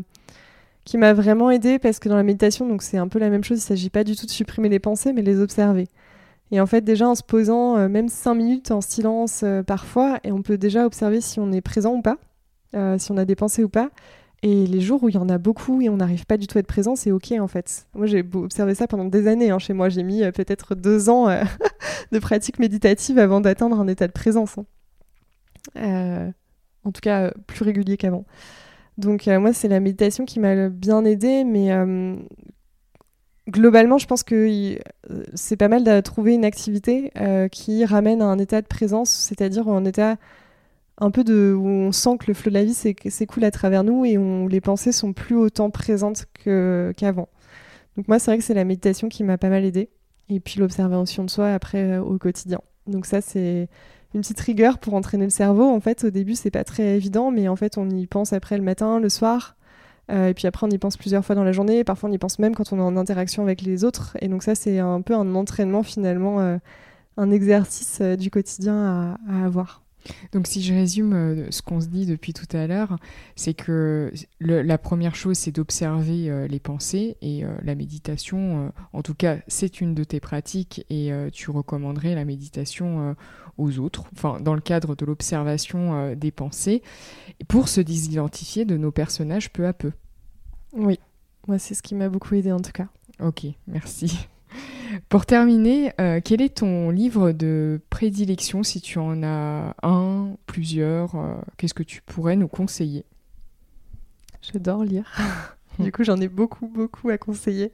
qui 0.85 0.97
m'a 0.97 1.13
vraiment 1.13 1.51
aidé 1.51 1.79
parce 1.79 1.99
que 1.99 2.09
dans 2.09 2.15
la 2.15 2.23
méditation, 2.23 2.67
donc 2.67 2.81
c'est 2.81 2.97
un 2.97 3.07
peu 3.07 3.19
la 3.19 3.29
même 3.29 3.43
chose, 3.43 3.57
il 3.59 3.61
ne 3.61 3.65
s'agit 3.65 3.89
pas 3.89 4.03
du 4.03 4.15
tout 4.15 4.25
de 4.25 4.31
supprimer 4.31 4.69
les 4.69 4.79
pensées, 4.79 5.13
mais 5.13 5.21
les 5.21 5.39
observer. 5.39 5.87
Et 6.51 6.59
en 6.59 6.65
fait, 6.65 6.81
déjà 6.81 7.07
en 7.07 7.15
se 7.15 7.23
posant 7.23 7.77
euh, 7.77 7.87
même 7.87 8.09
cinq 8.09 8.35
minutes 8.35 8.71
en 8.71 8.81
silence 8.81 9.41
euh, 9.43 9.63
parfois, 9.63 10.19
et 10.23 10.31
on 10.31 10.41
peut 10.41 10.57
déjà 10.57 10.85
observer 10.85 11.21
si 11.21 11.39
on 11.39 11.51
est 11.51 11.61
présent 11.61 11.93
ou 11.95 12.01
pas, 12.01 12.17
euh, 12.75 12.97
si 12.97 13.11
on 13.11 13.17
a 13.17 13.25
des 13.25 13.35
pensées 13.35 13.63
ou 13.63 13.69
pas. 13.69 13.89
Et 14.43 14.65
les 14.65 14.81
jours 14.81 15.03
où 15.03 15.09
il 15.09 15.15
y 15.15 15.19
en 15.19 15.29
a 15.29 15.37
beaucoup 15.37 15.81
et 15.81 15.89
on 15.89 15.97
n'arrive 15.97 16.25
pas 16.25 16.37
du 16.37 16.47
tout 16.47 16.57
à 16.57 16.61
être 16.61 16.67
présent, 16.67 16.95
c'est 16.95 17.11
ok 17.11 17.33
en 17.39 17.47
fait. 17.47 17.87
Moi 17.93 18.07
j'ai 18.07 18.25
observé 18.33 18.73
ça 18.73 18.87
pendant 18.87 19.05
des 19.05 19.27
années 19.27 19.51
hein, 19.51 19.59
chez 19.59 19.73
moi. 19.73 19.89
J'ai 19.89 20.01
mis 20.01 20.23
peut-être 20.31 20.73
deux 20.73 21.09
ans 21.09 21.27
de 22.11 22.19
pratique 22.19 22.57
méditative 22.57 23.19
avant 23.19 23.39
d'atteindre 23.39 23.79
un 23.79 23.87
état 23.87 24.07
de 24.07 24.13
présence. 24.13 24.57
Hein. 25.75 26.33
en 26.83 26.91
tout 26.91 27.01
cas, 27.01 27.31
plus 27.45 27.63
régulier 27.63 27.97
qu'avant. 27.97 28.25
Donc 28.97 29.27
euh, 29.27 29.39
moi, 29.39 29.53
c'est 29.53 29.67
la 29.67 29.79
méditation 29.79 30.25
qui 30.25 30.39
m'a 30.39 30.69
bien 30.69 31.03
aidée, 31.05 31.43
mais 31.43 31.71
euh, 31.71 32.15
globalement, 33.49 33.97
je 33.97 34.07
pense 34.07 34.23
que 34.23 34.35
euh, 34.35 35.23
c'est 35.33 35.57
pas 35.57 35.67
mal 35.67 35.83
de 35.83 35.99
trouver 36.01 36.33
une 36.33 36.45
activité 36.45 37.11
qui 37.51 37.85
ramène 37.85 38.21
à 38.21 38.25
un 38.25 38.37
état 38.37 38.61
de 38.61 38.67
présence, 38.67 39.09
c'est-à-dire 39.09 39.67
un 39.67 39.85
état 39.85 40.17
un 41.01 41.11
peu 41.11 41.23
de 41.23 41.53
où 41.57 41.67
on 41.67 41.91
sent 41.91 42.17
que 42.19 42.25
le 42.27 42.33
flot 42.33 42.51
de 42.51 42.53
la 42.53 42.63
vie 42.63 42.73
s'écoule 42.73 43.43
à 43.43 43.51
travers 43.51 43.83
nous 43.83 44.05
et 44.05 44.17
où 44.17 44.47
les 44.47 44.61
pensées 44.61 44.91
sont 44.91 45.13
plus 45.13 45.35
autant 45.35 45.71
présentes 45.71 46.27
qu'avant. 46.95 47.27
Donc 47.97 48.07
moi, 48.07 48.19
c'est 48.19 48.31
vrai 48.31 48.37
que 48.37 48.43
c'est 48.43 48.53
la 48.53 48.63
méditation 48.63 49.09
qui 49.09 49.23
m'a 49.23 49.37
pas 49.37 49.49
mal 49.49 49.65
aidée, 49.65 49.89
et 50.29 50.39
puis 50.39 50.59
l'observation 50.59 51.25
de 51.25 51.29
soi 51.29 51.51
après 51.51 51.97
au 51.97 52.17
quotidien. 52.17 52.61
Donc 52.87 53.07
ça, 53.07 53.19
c'est 53.19 53.67
une 54.13 54.21
petite 54.21 54.39
rigueur 54.39 54.77
pour 54.77 54.93
entraîner 54.93 55.25
le 55.25 55.31
cerveau. 55.31 55.63
En 55.63 55.79
fait, 55.79 56.03
au 56.03 56.11
début, 56.11 56.35
c'est 56.35 56.51
pas 56.51 56.63
très 56.63 56.95
évident, 56.95 57.31
mais 57.31 57.47
en 57.47 57.55
fait, 57.55 57.77
on 57.77 57.89
y 57.89 58.05
pense 58.05 58.31
après 58.31 58.57
le 58.57 58.63
matin, 58.63 58.99
le 58.99 59.09
soir. 59.09 59.55
Euh, 60.11 60.29
et 60.29 60.33
puis 60.33 60.47
après, 60.47 60.67
on 60.67 60.69
y 60.69 60.77
pense 60.77 60.97
plusieurs 60.97 61.25
fois 61.25 61.35
dans 61.35 61.43
la 61.43 61.51
journée. 61.51 61.83
Parfois, 61.83 62.09
on 62.09 62.13
y 62.13 62.17
pense 62.17 62.37
même 62.37 62.53
quand 62.53 62.73
on 62.73 62.77
est 62.77 62.81
en 62.81 62.95
interaction 62.95 63.43
avec 63.43 63.61
les 63.61 63.83
autres. 63.83 64.17
Et 64.21 64.27
donc 64.27 64.43
ça, 64.43 64.53
c'est 64.53 64.79
un 64.79 65.01
peu 65.01 65.15
un 65.15 65.33
entraînement 65.35 65.83
finalement, 65.83 66.41
euh, 66.41 66.57
un 67.17 67.31
exercice 67.31 67.99
euh, 68.01 68.15
du 68.15 68.29
quotidien 68.29 69.17
à 69.27 69.45
avoir. 69.45 69.81
Donc 70.31 70.47
si 70.47 70.61
je 70.61 70.73
résume 70.73 71.13
euh, 71.13 71.51
ce 71.51 71.61
qu'on 71.61 71.81
se 71.81 71.87
dit 71.87 72.05
depuis 72.05 72.33
tout 72.33 72.47
à 72.55 72.67
l'heure, 72.67 72.97
c'est 73.35 73.53
que 73.53 74.11
la 74.39 74.77
première 74.77 75.15
chose, 75.15 75.37
c'est 75.37 75.51
d'observer 75.51 76.29
euh, 76.29 76.47
les 76.47 76.59
pensées 76.59 77.17
et 77.21 77.43
euh, 77.43 77.53
la 77.63 77.75
méditation, 77.75 78.71
en 78.93 79.01
tout 79.01 79.13
cas, 79.13 79.37
c'est 79.47 79.81
une 79.81 79.93
de 79.93 80.03
tes 80.03 80.19
pratiques 80.19 80.85
et 80.89 81.11
tu 81.31 81.51
recommanderais 81.51 82.15
la 82.15 82.25
méditation 82.25 83.15
aux 83.57 83.79
autres, 83.79 84.05
enfin 84.13 84.39
dans 84.39 84.53
le 84.53 84.61
cadre 84.61 84.95
de 84.95 85.05
l'observation 85.05 86.15
des 86.15 86.31
pensées, 86.31 86.81
pour 87.47 87.67
se 87.67 87.81
désidentifier 87.81 88.65
de 88.65 88.77
nos 88.77 88.91
personnages 88.91 89.51
peu 89.51 89.67
à 89.67 89.73
peu. 89.73 89.91
Oui, 90.73 90.99
moi 91.47 91.59
c'est 91.59 91.73
ce 91.73 91.83
qui 91.83 91.95
m'a 91.95 92.09
beaucoup 92.09 92.35
aidé 92.35 92.51
en 92.51 92.59
tout 92.59 92.71
cas. 92.71 92.87
Ok, 93.19 93.45
merci. 93.67 94.27
Pour 95.09 95.25
terminer, 95.25 95.93
euh, 95.99 96.19
quel 96.23 96.41
est 96.41 96.57
ton 96.57 96.89
livre 96.89 97.31
de 97.31 97.81
prédilection 97.89 98.63
si 98.63 98.81
tu 98.81 98.99
en 98.99 99.23
as 99.23 99.75
un, 99.83 100.35
plusieurs 100.45 101.15
euh, 101.15 101.35
Qu'est-ce 101.57 101.73
que 101.73 101.83
tu 101.83 102.01
pourrais 102.01 102.35
nous 102.35 102.47
conseiller? 102.47 103.05
J'adore 104.41 104.83
lire. 104.83 105.05
du 105.79 105.91
coup, 105.91 106.03
j'en 106.03 106.19
ai 106.19 106.27
beaucoup, 106.27 106.67
beaucoup 106.67 107.09
à 107.09 107.17
conseiller. 107.17 107.73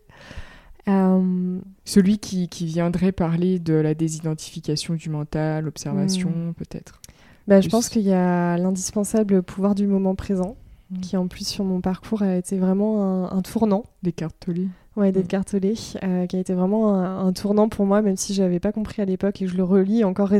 Euh, 0.87 1.59
Celui 1.85 2.17
qui, 2.17 2.47
viendrait 2.65 3.11
parler 3.11 3.59
de 3.59 3.73
la 3.73 3.93
désidentification 3.93 4.93
du 4.93 5.09
mental, 5.09 5.65
l'observation, 5.65 6.29
hmm. 6.29 6.53
peut-être? 6.53 7.01
Bah, 7.47 7.61
Je 7.61 7.69
pense 7.69 7.89
qu'il 7.89 8.03
y 8.03 8.13
a 8.13 8.57
l'indispensable 8.57 9.41
pouvoir 9.41 9.75
du 9.75 9.87
moment 9.87 10.15
présent, 10.15 10.57
hmm. 10.91 10.99
qui 11.01 11.17
en 11.17 11.27
plus 11.27 11.47
sur 11.47 11.63
mon 11.63 11.81
parcours 11.81 12.21
a 12.21 12.35
été 12.35 12.57
vraiment 12.57 13.03
un, 13.03 13.37
un 13.37 13.41
tournant. 13.41 13.83
Des 14.03 14.11
cartes 14.11 14.47
Ouais, 14.97 15.11
d'être 15.11 15.27
cartolé, 15.27 15.75
euh, 16.03 16.25
qui 16.25 16.37
a 16.37 16.39
été 16.39 16.55
vraiment 16.55 16.95
un, 16.95 17.31
tournant 17.31 17.69
pour 17.69 17.85
moi, 17.85 18.01
même 18.01 18.17
si 18.17 18.33
je 18.33 18.41
n'avais 18.41 18.59
pas 18.59 18.71
compris 18.71 18.99
à 18.99 19.05
l'époque 19.05 19.39
et 19.39 19.45
que 19.45 19.51
je 19.51 19.55
le 19.55 19.63
relis 19.63 20.03
encore 20.03 20.31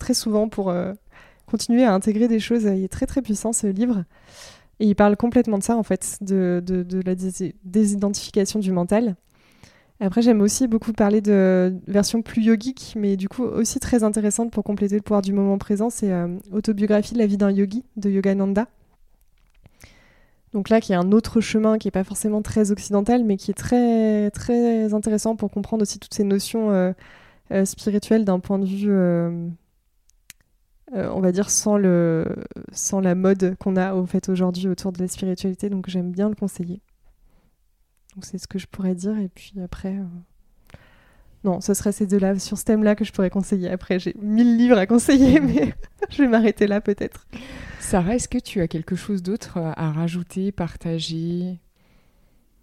très 0.00 0.14
souvent 0.14 0.48
pour 0.48 0.70
euh, 0.70 0.92
continuer 1.46 1.84
à 1.84 1.94
intégrer 1.94 2.26
des 2.26 2.40
choses. 2.40 2.64
Il 2.64 2.82
est 2.82 2.92
très 2.92 3.06
très 3.06 3.22
puissant 3.22 3.52
ce 3.52 3.68
livre. 3.68 4.02
Et 4.80 4.86
il 4.86 4.96
parle 4.96 5.16
complètement 5.16 5.56
de 5.56 5.62
ça, 5.62 5.76
en 5.76 5.84
fait, 5.84 6.18
de, 6.20 6.60
de, 6.66 7.00
la 7.06 7.14
désidentification 7.64 8.58
du 8.58 8.72
mental. 8.72 9.14
Après, 10.00 10.20
j'aime 10.20 10.40
aussi 10.40 10.66
beaucoup 10.66 10.92
parler 10.92 11.20
de 11.20 11.72
version 11.86 12.22
plus 12.22 12.42
yogique, 12.42 12.94
mais 12.96 13.16
du 13.16 13.28
coup 13.28 13.44
aussi 13.44 13.78
très 13.78 14.02
intéressante 14.02 14.50
pour 14.50 14.64
compléter 14.64 14.96
le 14.96 15.02
pouvoir 15.02 15.22
du 15.22 15.32
moment 15.32 15.58
présent. 15.58 15.90
C'est 15.90 16.10
euh, 16.10 16.26
Autobiographie 16.50 17.14
de 17.14 17.20
la 17.20 17.26
vie 17.26 17.36
d'un 17.36 17.52
yogi 17.52 17.84
de 17.96 18.10
Yogananda. 18.10 18.66
Donc 20.52 20.68
là, 20.68 20.80
qui 20.80 20.92
est 20.92 20.96
un 20.96 21.12
autre 21.12 21.40
chemin 21.40 21.78
qui 21.78 21.86
n'est 21.86 21.92
pas 21.92 22.04
forcément 22.04 22.42
très 22.42 22.70
occidental, 22.70 23.24
mais 23.24 23.36
qui 23.36 23.50
est 23.50 23.54
très, 23.54 24.92
intéressant 24.92 25.34
pour 25.36 25.50
comprendre 25.50 25.82
aussi 25.82 25.98
toutes 25.98 26.14
ces 26.14 26.24
notions 26.24 26.70
euh, 26.70 26.92
euh, 27.52 27.64
spirituelles 27.64 28.24
d'un 28.24 28.40
point 28.40 28.58
de 28.58 28.66
vue 28.66 28.90
euh, 28.90 29.48
on 30.94 31.20
va 31.20 31.32
dire, 31.32 31.48
sans, 31.48 31.78
la 31.78 33.14
mode 33.14 33.56
qu'on 33.58 33.76
a 33.76 34.06
fait 34.06 34.28
aujourd'hui 34.28 34.68
autour 34.68 34.92
de 34.92 34.98
la 34.98 35.08
spiritualité. 35.08 35.70
Donc 35.70 35.88
j'aime 35.88 36.12
bien 36.12 36.28
le 36.28 36.34
conseiller. 36.34 36.82
Donc 38.14 38.26
c'est 38.26 38.36
ce 38.36 38.46
que 38.46 38.58
je 38.58 38.66
pourrais 38.66 38.94
dire. 38.94 39.18
Et 39.18 39.28
puis 39.28 39.54
après, 39.64 39.96
non, 41.44 41.60
ce 41.60 41.74
serait 41.74 41.92
ces 41.92 42.06
deux-là, 42.06 42.38
sur 42.38 42.56
ce 42.56 42.64
thème-là, 42.64 42.94
que 42.94 43.04
je 43.04 43.12
pourrais 43.12 43.30
conseiller. 43.30 43.68
Après, 43.68 43.98
j'ai 43.98 44.14
mille 44.20 44.56
livres 44.56 44.78
à 44.78 44.86
conseiller, 44.86 45.40
mais 45.40 45.74
je 46.10 46.22
vais 46.22 46.28
m'arrêter 46.28 46.66
là 46.66 46.80
peut-être. 46.80 47.26
Sarah, 47.80 48.14
est-ce 48.14 48.28
que 48.28 48.38
tu 48.38 48.60
as 48.60 48.68
quelque 48.68 48.94
chose 48.94 49.22
d'autre 49.22 49.58
à 49.58 49.90
rajouter, 49.90 50.52
partager? 50.52 51.58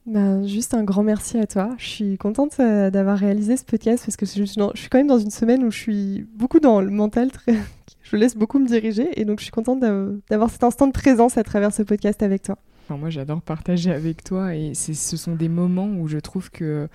Ben, 0.06 0.48
juste 0.48 0.74
un 0.74 0.84
grand 0.84 1.04
merci 1.04 1.38
à 1.38 1.46
toi. 1.46 1.76
Je 1.78 1.86
suis 1.86 2.18
contente 2.18 2.60
euh, 2.60 2.90
d'avoir 2.90 3.18
réalisé 3.18 3.58
ce 3.58 3.64
podcast 3.64 4.06
parce 4.06 4.18
que 4.18 4.26
je, 4.26 4.44
suis 4.44 4.90
quand 4.90 4.98
même 4.98 5.08
dans 5.08 5.20
une 5.20 5.30
semaine 5.30 5.64
où 5.64 5.70
je 5.70 5.78
suis 5.78 6.28
beaucoup 6.36 6.60
dans 6.60 6.82
le 6.82 6.90
mental, 6.90 7.32
très... 7.32 7.54
je 8.02 8.16
laisse 8.16 8.36
beaucoup 8.36 8.58
me 8.58 8.66
diriger 8.66 9.20
et 9.20 9.26
donc 9.26 9.40
je 9.40 9.44
suis 9.44 9.52
contente 9.52 9.82
d'avoir 10.30 10.50
cet 10.50 10.64
instant 10.64 10.88
de 10.88 10.94
présence 10.94 11.38
à 11.38 11.44
travers 11.44 11.72
ce 11.74 11.84
podcast 11.84 12.24
avec 12.24 12.42
toi. 12.42 12.58
moi 12.90 13.12
j'adore 13.12 13.42
partager 13.42 13.92
avec 13.92 14.24
toi 14.24 14.56
et 14.56 14.74
ce 14.74 14.94
sont 14.94 15.36
des 15.36 15.50
moments 15.50 15.90
où 15.90 16.08
je 16.08 16.18
trouve 16.18 16.50
que 16.50 16.88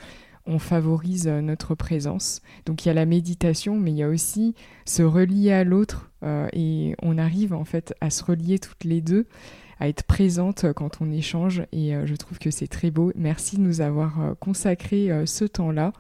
on 0.47 0.59
favorise 0.59 1.27
euh, 1.27 1.41
notre 1.41 1.75
présence. 1.75 2.43
Donc 2.67 2.85
il 2.85 2.89
y 2.89 2.91
a 2.91 2.95
la 2.95 3.07
méditation, 3.07 3.77
mais 3.77 3.91
il 3.91 3.97
y 3.97 4.03
a 4.03 4.09
aussi 4.09 4.55
se 4.85 5.03
relier 5.03 5.53
à 5.53 5.65
l'autre 5.65 6.11
euh, 6.23 6.49
et 6.53 6.95
on 7.03 7.19
arrive 7.19 7.53
en 7.55 7.65
fait 7.65 7.95
à 8.01 8.11
se 8.11 8.25
relier 8.25 8.59
toutes 8.59 8.85
les 8.85 9.01
deux 9.01 9.27
à 9.81 9.89
être 9.89 10.05
présente 10.05 10.73
quand 10.73 11.01
on 11.01 11.11
échange 11.11 11.63
et 11.73 11.95
euh, 11.95 12.07
je 12.07 12.15
trouve 12.15 12.39
que 12.39 12.51
c'est 12.51 12.67
très 12.67 12.91
beau. 12.91 13.13
Merci 13.17 13.57
de 13.57 13.63
nous 13.63 13.81
avoir 13.81 14.21
euh, 14.21 14.35
consacré 14.39 15.11
euh, 15.11 15.27
ce 15.27 15.45
temps-là 15.45 15.93